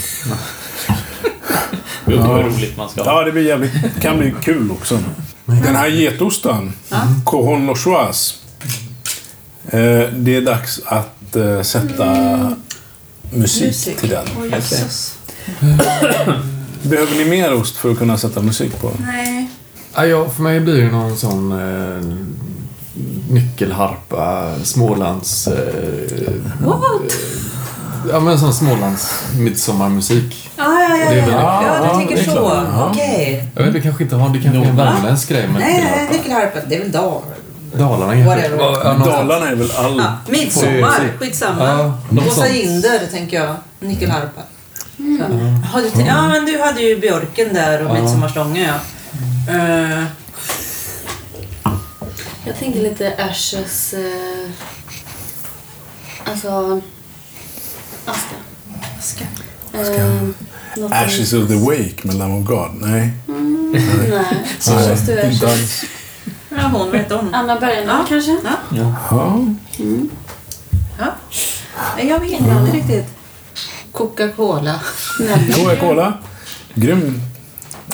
Det 2.06 2.12
är 2.14 2.42
roligt 2.42 2.76
man 2.76 2.88
ska 2.88 3.02
ha. 3.02 3.18
Ja, 3.20 3.24
det 3.24 3.32
blir 3.32 3.42
jävligt, 3.42 3.72
kan 4.00 4.18
bli 4.18 4.34
kul 4.42 4.70
också. 4.70 4.98
Den 5.46 5.76
här 5.76 5.88
getosten, 5.88 6.72
Coron 7.24 7.66
Lochoise. 7.66 8.34
Eh, 9.66 10.08
det 10.12 10.36
är 10.36 10.40
dags 10.40 10.80
att 10.84 11.36
eh, 11.36 11.62
sätta 11.62 12.38
musik, 13.30 13.66
Musik. 13.66 13.96
till 13.96 14.08
den. 14.08 14.26
Jösses. 14.50 15.18
Behöver 16.82 17.16
ni 17.16 17.24
mer 17.24 17.54
ost 17.54 17.76
för 17.76 17.90
att 17.90 17.98
kunna 17.98 18.18
sätta 18.18 18.42
musik 18.42 18.80
på? 18.80 18.90
Nej. 19.06 19.50
Ja, 19.94 20.06
ja, 20.06 20.28
för 20.30 20.42
mig 20.42 20.60
blir 20.60 20.82
det 20.82 20.90
någon 20.90 21.16
sån 21.16 21.52
eh, 21.52 22.16
nyckelharpa, 23.30 24.52
Smålands... 24.64 25.46
Eh, 25.48 25.54
What? 26.66 26.80
ja, 28.12 28.20
men 28.20 28.38
sån 28.38 28.54
Smålands 28.54 29.22
midsommarmusik. 29.38 30.50
Ja, 30.56 30.64
ja, 30.64 30.96
ja. 30.96 31.10
Det 31.10 31.16
är 31.18 31.22
väl- 31.26 31.30
ja, 31.30 31.62
ja 31.66 31.76
Ja, 31.86 31.92
du 31.92 32.06
tänker 32.06 32.24
så. 32.24 32.30
Ja. 32.74 32.88
Okej. 32.90 33.48
Jag 33.56 33.62
vet, 33.64 33.72
det 33.72 33.80
kanske 33.80 34.02
inte 34.04 34.16
har, 34.16 34.28
det 34.28 34.38
kanske 34.40 34.60
är 34.60 34.64
en 34.70 34.76
värmländsk 34.76 35.28
grej, 35.28 35.48
men 35.52 35.60
Nej, 35.62 35.74
nyckelharpa. 35.74 36.12
nyckelharpa. 36.12 36.58
Det 36.68 36.74
är 36.76 36.80
väl 36.80 36.92
Dal. 36.92 37.22
Dalarna 37.78 38.12
kanske. 38.12 38.24
Whatever. 38.28 38.56
Ja, 38.58 38.80
ja. 38.84 39.04
Dalarna 39.04 39.48
är 39.48 39.54
väl 39.54 39.70
all... 39.78 39.96
Ja, 39.98 40.32
midsommar. 40.32 41.12
Skitsamma. 41.20 41.64
Ja, 42.10 42.18
Åsa 42.26 42.30
sånt. 42.34 42.50
Ginder, 42.54 43.00
tänker 43.12 43.36
jag. 43.44 43.54
Nyckelharpa. 43.80 44.40
Så. 44.96 45.24
Har 45.72 45.80
du 45.80 46.02
ja, 46.06 46.28
men 46.28 46.46
du 46.46 46.62
hade 46.62 46.80
ju 46.82 47.00
björken 47.00 47.54
där 47.54 47.86
och 47.86 47.96
Ja. 47.96 48.00
midsommarstången, 48.02 48.64
ja. 48.68 48.74
Eh, 49.54 50.04
Jag 52.46 52.58
tänker 52.58 52.80
lite 52.80 53.14
Ashes... 53.30 53.94
Eh, 53.94 54.50
alltså... 56.24 56.80
Aska. 58.06 59.24
ska. 59.82 59.94
Eh, 59.94 60.22
något- 60.76 60.92
Ashes 60.92 61.32
of 61.32 61.48
the 61.48 61.54
Wake 61.54 61.94
med 62.02 62.14
Lamb 62.14 62.34
of 62.42 62.44
God. 62.48 62.70
Nej. 62.74 63.10
Nej, 63.26 64.24
så 64.58 64.74
Nej, 64.74 64.86
känns 64.88 65.06
det 65.06 65.30
inte 65.32 65.46
alls. 65.48 65.84
Ja, 66.50 66.70
hon 66.72 66.90
vet 66.90 67.12
om. 67.12 67.34
Anna 67.34 67.60
Bergendahl 67.60 67.96
Ja. 68.00 68.06
kanske? 68.08 68.30
Ja. 68.44 68.56
Ja. 69.10 69.38
Ja. 70.98 71.06
Nej, 71.96 72.08
Jag 72.08 72.20
vet 72.20 72.32
inte 72.32 72.72
riktigt. 72.76 73.06
Coca-Cola. 73.92 74.80
Coca-Cola. 75.54 76.12
Grym. 76.74 77.20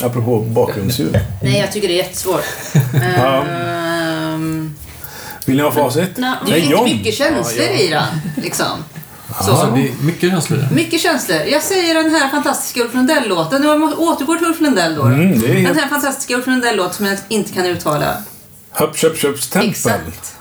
Apropå 0.03 0.41
bakgrundsljud. 0.41 1.19
Nej, 1.43 1.59
jag 1.59 1.73
tycker 1.73 1.89
det 1.89 1.95
är 1.95 2.05
jättesvårt. 2.05 2.45
Ehm, 2.95 3.47
Vill 5.51 5.57
ni 5.57 5.63
ha 5.63 5.71
facit? 5.73 6.17
Det 6.17 6.23
är 6.53 6.57
inte 6.57 6.71
John. 6.71 6.85
mycket 6.85 7.15
känslor 7.15 7.67
i 7.67 7.89
den. 7.89 8.05
Liksom. 8.43 8.67
Ja, 9.29 9.45
Så. 9.45 9.67
det 9.75 9.81
är 9.81 10.05
mycket 10.05 10.31
känslor 10.31 10.59
i 10.59 10.63
den. 10.63 10.75
Mycket 10.75 11.01
känslor. 11.01 11.39
Jag 11.39 11.63
säger 11.63 11.95
den 11.95 12.11
här 12.15 12.29
fantastiska 12.29 12.81
Ulf 12.81 12.95
Lundell-låten. 12.95 13.63
Jag 13.63 14.01
återgår 14.01 14.37
till 14.37 14.47
Ulf 14.47 14.61
Lundell 14.61 14.95
då. 14.95 15.03
Mm, 15.03 15.41
det 15.41 15.47
är 15.47 15.55
Den 15.55 15.67
helt... 15.67 15.79
här 15.79 15.89
fantastiska 15.89 16.35
Ulf 16.35 16.47
Lundell-låten 16.47 16.93
som 16.95 17.07
jag 17.07 17.19
inte 17.29 17.53
kan 17.53 17.67
uttala. 17.67 18.17
Höpp, 18.71 18.97
köp, 18.99 19.19
köps 19.19 19.49
tempel. 19.51 19.71
Exakt. 19.71 20.35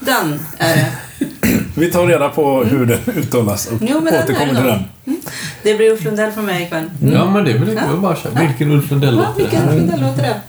Den 0.00 0.40
är 0.58 0.76
det. 0.76 0.86
Vi 1.76 1.90
tar 1.92 2.06
reda 2.06 2.28
på 2.28 2.64
hur 2.64 2.86
den 2.86 3.00
uttalas 3.16 3.66
och 3.66 3.78
Jo, 3.80 4.00
men 4.00 4.14
återkommer 4.14 4.52
det 4.54 4.60
till 4.60 4.66
den. 5.04 5.22
Det 5.62 5.74
blir 5.74 5.90
Ulf 5.90 6.04
Lundell 6.04 6.32
från 6.32 6.46
mig 6.46 6.62
ikväll. 6.62 6.90
Ja, 7.12 7.30
men 7.30 7.44
det 7.44 7.50
är 7.50 7.58
väl 7.58 7.66
det. 7.74 7.82
Jag 7.90 8.00
bara 8.00 8.16
köra. 8.16 8.32
Vilken 8.46 8.70
Ulf 8.72 8.90
Lundell 8.90 9.16
Ja, 9.16 9.34
vilken? 9.36 9.62
Ulf 9.68 9.74
Lundell-låt 9.74 10.18
är 10.18 10.22
det? 10.22 10.40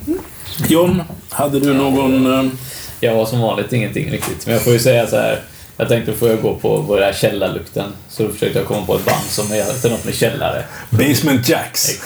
John, 0.67 1.03
Hade 1.29 1.59
du 1.59 1.73
någon... 1.73 2.57
Jag 3.03 3.15
har 3.15 3.25
som 3.25 3.39
vanligt 3.41 3.73
ingenting 3.73 4.11
riktigt. 4.11 4.45
Men 4.45 4.53
jag 4.53 4.63
får 4.63 4.73
ju 4.73 4.79
säga 4.79 5.07
så 5.07 5.15
här. 5.17 5.39
Jag 5.77 5.87
tänkte, 5.87 6.13
får 6.13 6.29
jag 6.29 6.41
gå 6.41 6.55
på 6.55 6.77
vad 6.77 6.99
det 6.99 7.05
här 7.05 7.13
källarlukten? 7.13 7.91
Så 8.09 8.23
då 8.23 8.29
försökte 8.33 8.59
jag 8.59 8.67
komma 8.67 8.85
på 8.85 8.95
ett 8.95 9.05
band 9.05 9.23
som 9.27 9.51
heter 9.51 9.89
något 9.89 10.05
med 10.05 10.13
källare. 10.15 10.63
Basement 10.89 11.49
Jacks? 11.49 11.99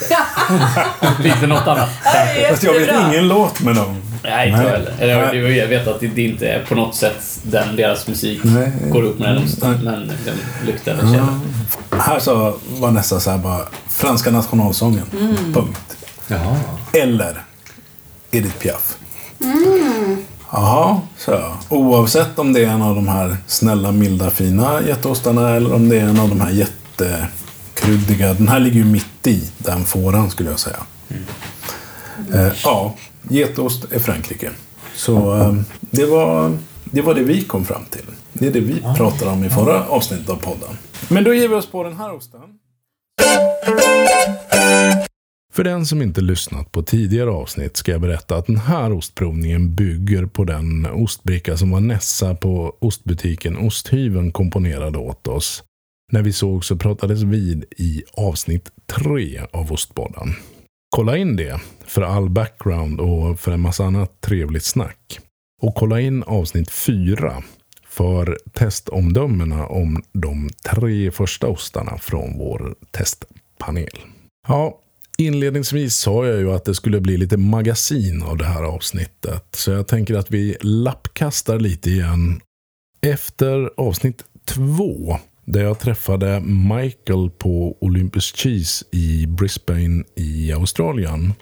Finns 1.23 1.35
det 1.41 1.47
något 1.47 1.67
annat? 1.67 1.89
Kanske. 2.03 2.49
Fast 2.49 2.63
jag 2.63 2.73
vet 2.73 2.89
ingen 3.09 3.27
låt 3.27 3.59
med 3.61 3.75
dem. 3.75 4.01
Nej, 4.23 4.49
inte 4.49 4.61
jag 4.61 4.71
Nej. 4.71 4.79
heller. 4.79 4.93
Eller, 4.99 5.33
jag- 5.33 5.51
jag 5.51 5.67
vet 5.67 5.87
att 5.87 5.99
det 5.99 6.21
inte 6.23 6.47
är 6.47 6.65
på 6.65 6.75
något 6.75 6.95
sätt 6.95 7.39
den, 7.43 7.75
deras 7.75 8.07
musik 8.07 8.39
Nej. 8.43 8.71
går 8.89 9.03
upp 9.03 9.19
med. 9.19 9.35
Nej. 9.61 9.75
Men 9.83 10.07
den 10.25 10.37
lukten 10.65 10.99
och 10.99 11.05
källare. 11.13 11.39
Här 11.91 12.19
så 12.19 12.59
var 12.69 12.91
nästan 12.91 13.21
så 13.21 13.29
här 13.31 13.37
bara 13.37 13.61
franska 13.89 14.31
nationalsången. 14.31 15.05
Punkt. 15.53 15.97
Jaha. 16.27 16.55
Eller 16.93 17.43
Edith 18.31 18.55
Piaf. 18.55 18.97
Jaha, 20.51 21.01
så 21.17 21.31
jag. 21.31 21.51
Oavsett 21.69 22.39
om 22.39 22.53
det 22.53 22.63
är 22.63 22.67
en 22.67 22.81
av 22.81 22.95
de 22.95 23.07
här 23.07 23.37
snälla, 23.47 23.91
milda, 23.91 24.29
fina 24.29 24.81
getostarna 24.81 25.49
eller 25.49 25.73
om 25.73 25.89
det 25.89 25.99
är 25.99 26.03
en 26.03 26.19
av 26.19 26.29
de 26.29 26.41
här 26.41 26.51
jättekryddiga. 26.51 28.33
Den 28.33 28.47
här 28.47 28.59
ligger 28.59 28.77
ju 28.77 28.85
mitt 28.85 29.27
i 29.27 29.49
den 29.57 29.83
fåran 29.83 30.29
skulle 30.29 30.49
jag 30.49 30.59
säga. 30.59 30.79
Eh, 32.33 32.51
ja, 32.63 32.95
getost 33.29 33.85
är 33.91 33.99
Frankrike. 33.99 34.51
Så 34.95 35.35
eh, 35.37 35.53
det, 35.79 36.05
var, 36.05 36.57
det 36.83 37.01
var 37.01 37.13
det 37.13 37.23
vi 37.23 37.41
kom 37.41 37.65
fram 37.65 37.85
till. 37.89 38.05
Det 38.33 38.47
är 38.47 38.51
det 38.51 38.59
vi 38.59 38.81
pratade 38.97 39.31
om 39.31 39.43
i 39.43 39.49
förra 39.49 39.85
avsnittet 39.87 40.29
av 40.29 40.35
podden. 40.35 40.77
Men 41.07 41.23
då 41.23 41.33
ger 41.33 41.47
vi 41.47 41.55
oss 41.55 41.71
på 41.71 41.83
den 41.83 41.97
här 41.97 42.15
osten. 42.15 42.41
För 45.57 45.63
den 45.63 45.85
som 45.85 46.01
inte 46.01 46.21
lyssnat 46.21 46.71
på 46.71 46.83
tidigare 46.83 47.29
avsnitt 47.29 47.77
ska 47.77 47.91
jag 47.91 48.01
berätta 48.01 48.35
att 48.35 48.45
den 48.45 48.57
här 48.57 48.91
ostprovningen 48.91 49.75
bygger 49.75 50.25
på 50.25 50.43
den 50.43 50.85
ostbricka 50.85 51.57
som 51.57 51.71
Vanessa 51.71 52.35
på 52.35 52.75
ostbutiken 52.79 53.57
Osthyveln 53.57 54.31
komponerade 54.31 54.97
åt 54.97 55.27
oss 55.27 55.63
när 56.11 56.21
vi 56.21 56.33
sågs 56.33 56.71
och 56.71 56.79
pratades 56.79 57.21
vid 57.21 57.65
i 57.77 58.03
avsnitt 58.13 58.69
3 58.85 59.41
av 59.51 59.71
Ostpodden. 59.71 60.33
Kolla 60.95 61.17
in 61.17 61.35
det 61.35 61.61
för 61.85 62.01
all 62.01 62.29
background 62.29 62.99
och 62.99 63.39
för 63.39 63.51
en 63.51 63.61
massa 63.61 63.85
annat 63.85 64.21
trevligt 64.21 64.63
snack. 64.63 65.19
Och 65.61 65.75
kolla 65.75 66.01
in 66.01 66.23
avsnitt 66.23 66.71
4 66.71 67.43
för 67.87 68.39
testomdömena 68.53 69.67
om 69.67 70.03
de 70.11 70.49
tre 70.71 71.11
första 71.11 71.47
ostarna 71.47 71.97
från 71.97 72.37
vår 72.37 72.75
testpanel. 72.91 73.99
Ja, 74.47 74.79
inledningsvis 75.17 75.95
sa 75.95 76.27
jag 76.27 76.39
ju 76.39 76.51
att 76.51 76.65
det 76.65 76.75
skulle 76.75 77.01
bli 77.01 77.17
lite 77.17 77.37
magasin 77.37 78.23
av 78.23 78.37
det 78.37 78.45
här 78.45 78.63
avsnittet. 78.63 79.45
Så 79.51 79.71
jag 79.71 79.87
tänker 79.87 80.15
att 80.15 80.31
vi 80.31 80.57
lappkastar 80.61 81.59
lite 81.59 81.89
igen. 81.89 82.41
Efter 83.01 83.69
avsnitt 83.77 84.23
två, 84.45 85.17
där 85.45 85.63
jag 85.63 85.79
träffade 85.79 86.39
Michael 86.39 87.29
på 87.29 87.77
Olympus 87.81 88.35
Cheese 88.35 88.85
i 88.91 89.25
Brisbane 89.27 90.03
i 90.15 90.53
Australien. 90.53 91.33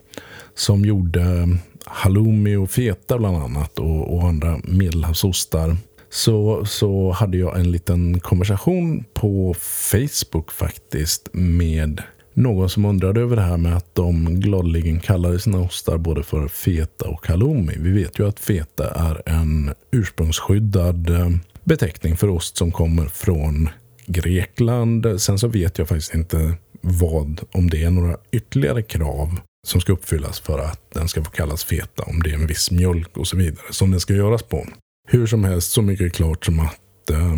Som 0.56 0.86
gjorde 0.86 1.50
halloumi 1.86 2.56
och 2.56 2.72
feta 2.72 3.18
bland 3.18 3.38
annat 3.38 3.80
och, 3.80 4.16
och 4.16 4.28
andra 4.28 4.60
medelhavsostar. 4.64 5.78
Så, 6.10 6.66
så 6.66 7.12
hade 7.12 7.38
jag 7.38 7.60
en 7.60 7.72
liten 7.72 8.20
konversation 8.20 9.04
på 9.14 9.56
Facebook 9.92 10.52
faktiskt 10.52 11.30
med 11.34 12.04
någon 12.36 12.70
som 12.70 12.86
undrade 12.86 13.22
över 13.22 13.36
det 13.36 13.42
här 13.42 13.58
med 13.58 13.78
att 13.78 13.96
de 13.96 14.40
gladeligen 14.40 15.00
kallade 15.00 15.40
sina 15.40 15.60
ostar 15.60 15.98
både 15.98 16.24
för 16.24 16.48
feta 16.48 17.10
och 17.10 17.28
halloumi. 17.28 17.74
Vi 17.78 17.92
vet 17.92 18.20
ju 18.20 18.28
att 18.28 18.40
feta 18.40 18.92
är 18.92 19.22
en 19.26 19.74
ursprungsskyddad 19.92 21.10
eh, 21.10 21.30
beteckning 21.64 22.18
för 22.18 22.30
ost 22.30 22.58
som 22.58 22.72
kommer 22.72 23.06
från 23.06 23.70
Grekland. 24.08 25.22
Sen 25.22 25.40
så 25.40 25.48
vet 25.48 25.78
jag 25.78 25.88
faktiskt 25.88 26.14
inte 26.14 26.54
vad, 26.82 27.42
om 27.52 27.70
det 27.70 27.84
är 27.84 27.90
några 27.90 28.18
ytterligare 28.32 28.82
krav 28.82 29.40
som 29.68 29.82
ska 29.82 29.94
uppfyllas 29.94 30.40
för 30.40 30.60
att 30.60 30.92
den 30.94 31.08
ska 31.08 31.24
få 31.24 31.32
kallas 31.32 31.64
feta. 31.64 32.04
Om 32.04 32.24
det 32.24 32.30
är 32.30 32.36
en 32.36 32.48
viss 32.48 32.72
mjölk 32.72 33.18
och 33.18 33.28
så 33.28 33.38
vidare 33.38 33.66
som 33.72 33.92
den 33.92 34.00
ska 34.00 34.14
göras 34.14 34.44
på. 34.44 34.68
Hur 35.08 35.28
som 35.28 35.44
helst, 35.44 35.72
så 35.72 35.82
mycket 35.82 36.06
är 36.06 36.10
klart 36.10 36.46
som 36.46 36.60
att 36.60 37.10
eh, 37.10 37.34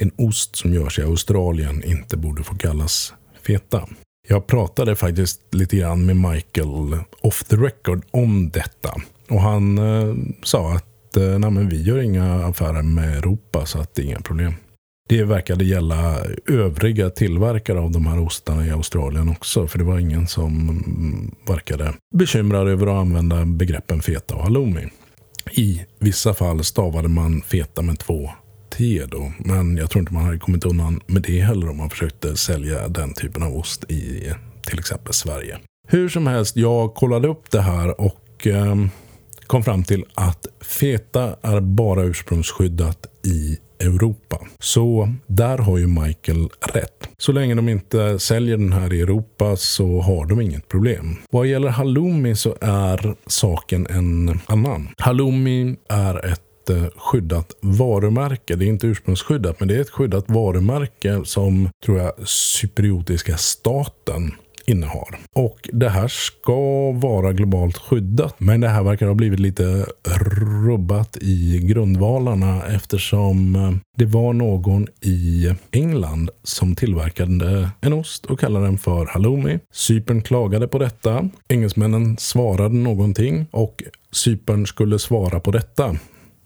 en 0.00 0.10
ost 0.16 0.56
som 0.56 0.74
görs 0.74 0.98
i 0.98 1.02
Australien 1.02 1.84
inte 1.84 2.16
borde 2.16 2.42
få 2.42 2.54
kallas 2.54 3.14
feta. 3.46 3.88
Jag 4.28 4.46
pratade 4.46 4.96
faktiskt 4.96 5.40
lite 5.54 5.76
grann 5.76 6.06
med 6.06 6.16
Michael 6.16 6.98
off 7.20 7.44
the 7.44 7.56
record 7.56 8.02
om 8.10 8.50
detta. 8.50 8.94
Och 9.28 9.40
han 9.40 9.78
eh, 9.78 10.14
sa 10.42 10.72
att 10.72 11.16
eh, 11.16 11.38
Nej, 11.38 11.50
men 11.50 11.68
vi 11.68 11.82
gör 11.82 11.98
inga 11.98 12.44
affärer 12.44 12.82
med 12.82 13.18
Europa 13.18 13.66
så 13.66 13.78
att 13.78 13.94
det 13.94 14.02
är 14.02 14.06
inga 14.06 14.20
problem. 14.20 14.54
Det 15.08 15.24
verkade 15.24 15.64
gälla 15.64 16.16
övriga 16.46 17.10
tillverkare 17.10 17.80
av 17.80 17.90
de 17.90 18.06
här 18.06 18.20
ostarna 18.20 18.66
i 18.66 18.70
Australien 18.70 19.28
också. 19.28 19.66
För 19.66 19.78
det 19.78 19.84
var 19.84 19.98
ingen 19.98 20.26
som 20.26 20.68
mm, 20.68 21.34
verkade 21.48 21.94
bekymrad 22.14 22.68
över 22.68 22.86
att 22.86 23.00
använda 23.00 23.44
begreppen 23.44 24.02
feta 24.02 24.34
och 24.34 24.42
halloumi. 24.42 24.88
I 25.50 25.82
vissa 25.98 26.34
fall 26.34 26.64
stavade 26.64 27.08
man 27.08 27.42
feta 27.42 27.82
med 27.82 27.98
två 27.98 28.30
T 28.76 29.02
då. 29.10 29.32
Men 29.38 29.76
jag 29.76 29.90
tror 29.90 30.00
inte 30.00 30.14
man 30.14 30.24
hade 30.24 30.38
kommit 30.38 30.64
undan 30.64 31.00
med 31.06 31.22
det 31.22 31.40
heller 31.40 31.70
om 31.70 31.76
man 31.76 31.90
försökte 31.90 32.36
sälja 32.36 32.88
den 32.88 33.14
typen 33.14 33.42
av 33.42 33.56
ost 33.56 33.90
i 33.90 34.32
till 34.62 34.78
exempel 34.78 35.12
Sverige. 35.12 35.58
Hur 35.88 36.08
som 36.08 36.26
helst, 36.26 36.56
jag 36.56 36.94
kollade 36.94 37.28
upp 37.28 37.50
det 37.50 37.60
här 37.60 38.00
och 38.00 38.46
eh, 38.46 38.76
kom 39.46 39.64
fram 39.64 39.84
till 39.84 40.04
att 40.14 40.46
feta 40.60 41.36
är 41.42 41.60
bara 41.60 42.02
ursprungsskyddat 42.02 43.06
i 43.26 43.58
Europa. 43.80 44.38
Så 44.58 45.14
där 45.26 45.58
har 45.58 45.78
ju 45.78 45.86
Michael 45.86 46.48
rätt. 46.74 47.08
Så 47.18 47.32
länge 47.32 47.54
de 47.54 47.68
inte 47.68 48.18
säljer 48.18 48.56
den 48.56 48.72
här 48.72 48.92
i 48.92 49.00
Europa 49.00 49.56
så 49.56 50.00
har 50.00 50.26
de 50.26 50.40
inget 50.40 50.68
problem. 50.68 51.16
Vad 51.30 51.46
gäller 51.46 51.68
halloumi 51.68 52.36
så 52.36 52.56
är 52.60 53.14
saken 53.26 53.86
en 53.90 54.40
annan. 54.46 54.88
Halloumi 54.98 55.76
är 55.88 56.32
ett 56.32 56.51
ett 56.70 56.92
skyddat 56.96 57.56
varumärke. 57.60 58.56
Det 58.56 58.64
är 58.64 58.68
inte 58.68 58.86
ursprungsskyddat, 58.86 59.60
men 59.60 59.68
det 59.68 59.76
är 59.76 59.80
ett 59.80 59.90
skyddat 59.90 60.24
varumärke 60.28 61.20
som 61.24 61.68
tror 61.84 61.98
jag 61.98 62.28
cypriotiska 62.28 63.36
staten 63.36 64.32
innehar. 64.66 65.18
Och 65.34 65.68
det 65.72 65.88
här 65.88 66.08
ska 66.08 66.92
vara 66.92 67.32
globalt 67.32 67.78
skyddat. 67.78 68.34
Men 68.40 68.60
det 68.60 68.68
här 68.68 68.82
verkar 68.82 69.06
ha 69.06 69.14
blivit 69.14 69.40
lite 69.40 69.86
rubbat 70.66 71.16
i 71.20 71.58
grundvalarna 71.62 72.62
eftersom 72.66 73.56
eh, 73.56 73.72
det 73.96 74.06
var 74.06 74.32
någon 74.32 74.86
i 75.00 75.50
England 75.70 76.30
som 76.42 76.74
tillverkade 76.74 77.70
en 77.80 77.92
ost 77.92 78.26
och 78.26 78.40
kallade 78.40 78.66
den 78.66 78.78
för 78.78 79.06
halloumi. 79.06 79.58
Cypern 79.72 80.22
klagade 80.22 80.68
på 80.68 80.78
detta. 80.78 81.28
Engelsmännen 81.48 82.16
svarade 82.18 82.74
någonting 82.74 83.46
och 83.50 83.82
Cypern 84.12 84.66
skulle 84.66 84.98
svara 84.98 85.40
på 85.40 85.50
detta 85.50 85.96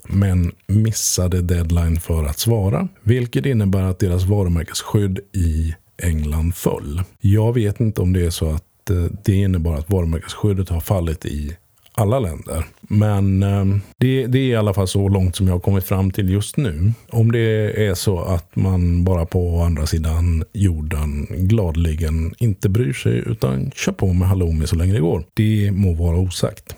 men 0.08 0.52
missade 0.66 1.42
deadline 1.42 2.00
för 2.00 2.24
att 2.24 2.38
svara. 2.38 2.88
Vilket 3.02 3.46
innebär 3.46 3.82
att 3.82 3.98
deras 3.98 4.24
varumärkesskydd 4.24 5.18
i 5.32 5.74
England 6.02 6.54
föll. 6.54 7.02
Jag 7.20 7.52
vet 7.52 7.80
inte 7.80 8.00
om 8.00 8.12
det 8.12 8.26
är 8.26 8.30
så 8.30 8.50
att 8.50 8.90
eh, 8.90 9.04
det 9.24 9.34
innebar 9.34 9.74
att 9.74 9.90
varumärkesskyddet 9.90 10.68
har 10.68 10.80
fallit 10.80 11.24
i 11.24 11.56
alla 11.96 12.18
länder. 12.18 12.64
Men 12.80 13.42
ehm, 13.42 13.80
det, 13.98 14.26
det 14.26 14.38
är 14.38 14.42
i 14.42 14.56
alla 14.56 14.74
fall 14.74 14.88
så 14.88 15.08
långt 15.08 15.36
som 15.36 15.46
jag 15.46 15.54
har 15.54 15.60
kommit 15.60 15.84
fram 15.84 16.10
till 16.10 16.30
just 16.30 16.56
nu. 16.56 16.92
Om 17.10 17.32
det 17.32 17.86
är 17.86 17.94
så 17.94 18.18
att 18.18 18.56
man 18.56 19.04
bara 19.04 19.26
på 19.26 19.60
andra 19.60 19.86
sidan 19.86 20.44
jorden 20.52 21.26
gladligen 21.30 22.34
inte 22.38 22.68
bryr 22.68 22.92
sig 22.92 23.22
utan 23.26 23.70
kör 23.70 23.92
på 23.92 24.12
med 24.12 24.28
halloumi 24.28 24.66
så 24.66 24.76
länge 24.76 24.92
det 24.92 25.00
går. 25.00 25.24
Det 25.34 25.70
må 25.72 25.94
vara 25.94 26.16
osagt. 26.16 26.76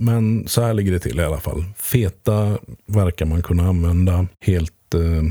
Men 0.00 0.48
så 0.48 0.62
här 0.62 0.74
ligger 0.74 0.92
det 0.92 0.98
till 0.98 1.20
i 1.20 1.24
alla 1.24 1.40
fall. 1.40 1.64
Feta 1.76 2.58
verkar 2.86 3.26
man 3.26 3.42
kunna 3.42 3.68
använda 3.68 4.26
helt 4.40 4.94
eh, 4.94 5.22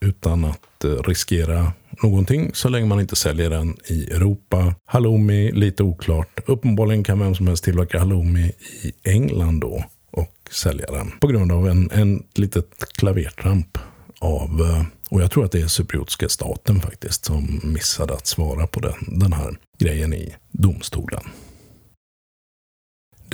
utan 0.00 0.44
att 0.44 0.84
eh, 0.84 0.90
riskera 0.90 1.72
någonting 2.02 2.50
så 2.54 2.68
länge 2.68 2.86
man 2.86 3.00
inte 3.00 3.16
säljer 3.16 3.50
den 3.50 3.76
i 3.88 4.10
Europa. 4.10 4.74
Halloumi, 4.84 5.52
lite 5.52 5.82
oklart. 5.82 6.40
Uppenbarligen 6.46 7.04
kan 7.04 7.18
vem 7.18 7.34
som 7.34 7.46
helst 7.46 7.64
tillverka 7.64 7.98
halloumi 7.98 8.52
i 8.82 8.92
England 9.02 9.60
då 9.60 9.84
och 10.10 10.34
sälja 10.50 10.86
den. 10.86 11.10
På 11.20 11.26
grund 11.26 11.52
av 11.52 11.68
en, 11.68 11.90
en 11.90 12.22
litet 12.34 12.78
klavertramp 12.98 13.78
av, 14.20 14.60
eh, 14.60 14.82
och 15.10 15.22
jag 15.22 15.30
tror 15.30 15.44
att 15.44 15.52
det 15.52 15.60
är 15.60 15.66
cypriotiska 15.66 16.28
staten 16.28 16.80
faktiskt, 16.80 17.24
som 17.24 17.60
missade 17.62 18.14
att 18.14 18.26
svara 18.26 18.66
på 18.66 18.80
den, 18.80 18.94
den 19.20 19.32
här 19.32 19.56
grejen 19.78 20.14
i 20.14 20.34
domstolen. 20.50 21.22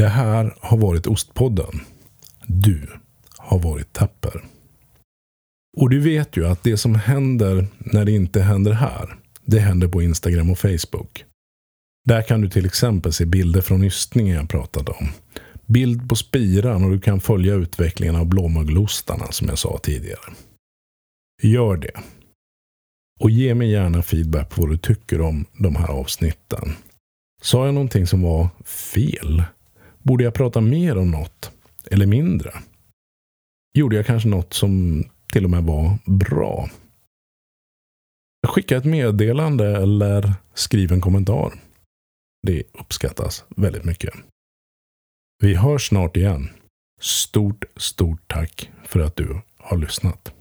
Det 0.00 0.08
här 0.08 0.54
har 0.60 0.78
varit 0.78 1.06
Ostpodden. 1.06 1.80
Du 2.46 2.88
har 3.36 3.58
varit 3.58 3.92
tapper. 3.92 4.44
Och 5.76 5.90
du 5.90 6.00
vet 6.00 6.36
ju 6.36 6.46
att 6.46 6.62
det 6.62 6.76
som 6.76 6.94
händer 6.94 7.66
när 7.78 8.04
det 8.04 8.12
inte 8.12 8.42
händer 8.42 8.72
här, 8.72 9.16
det 9.44 9.60
händer 9.60 9.88
på 9.88 10.02
Instagram 10.02 10.50
och 10.50 10.58
Facebook. 10.58 11.24
Där 12.04 12.22
kan 12.22 12.40
du 12.40 12.50
till 12.50 12.66
exempel 12.66 13.12
se 13.12 13.24
bilder 13.26 13.60
från 13.60 13.84
ystningen 13.84 14.36
jag 14.36 14.48
pratade 14.48 14.90
om. 14.90 15.08
bild 15.66 16.08
på 16.08 16.16
spiran 16.16 16.84
och 16.84 16.90
du 16.90 17.00
kan 17.00 17.20
följa 17.20 17.54
utvecklingen 17.54 18.16
av 18.16 18.26
blåmögelostarna 18.26 19.32
som 19.32 19.48
jag 19.48 19.58
sa 19.58 19.78
tidigare. 19.82 20.32
Gör 21.42 21.76
det. 21.76 22.00
Och 23.20 23.30
ge 23.30 23.54
mig 23.54 23.70
gärna 23.70 24.02
feedback 24.02 24.50
på 24.50 24.60
vad 24.60 24.70
du 24.70 24.78
tycker 24.78 25.20
om 25.20 25.44
de 25.58 25.76
här 25.76 25.88
avsnitten. 25.88 26.72
Sa 27.42 27.64
jag 27.66 27.74
någonting 27.74 28.06
som 28.06 28.22
var 28.22 28.48
fel? 28.64 29.44
Borde 30.02 30.24
jag 30.24 30.34
prata 30.34 30.60
mer 30.60 30.98
om 30.98 31.10
något? 31.10 31.52
Eller 31.90 32.06
mindre? 32.06 32.52
Gjorde 33.78 33.96
jag 33.96 34.06
kanske 34.06 34.28
något 34.28 34.52
som 34.52 35.04
till 35.32 35.44
och 35.44 35.50
med 35.50 35.64
var 35.64 35.98
bra? 36.06 36.70
Skicka 38.46 38.76
ett 38.76 38.84
meddelande 38.84 39.76
eller 39.76 40.34
skriv 40.54 40.92
en 40.92 41.00
kommentar. 41.00 41.52
Det 42.46 42.62
uppskattas 42.72 43.44
väldigt 43.56 43.84
mycket. 43.84 44.14
Vi 45.42 45.54
hörs 45.54 45.88
snart 45.88 46.16
igen. 46.16 46.50
Stort, 47.00 47.64
stort 47.76 48.20
tack 48.26 48.70
för 48.84 49.00
att 49.00 49.16
du 49.16 49.40
har 49.56 49.76
lyssnat. 49.76 50.34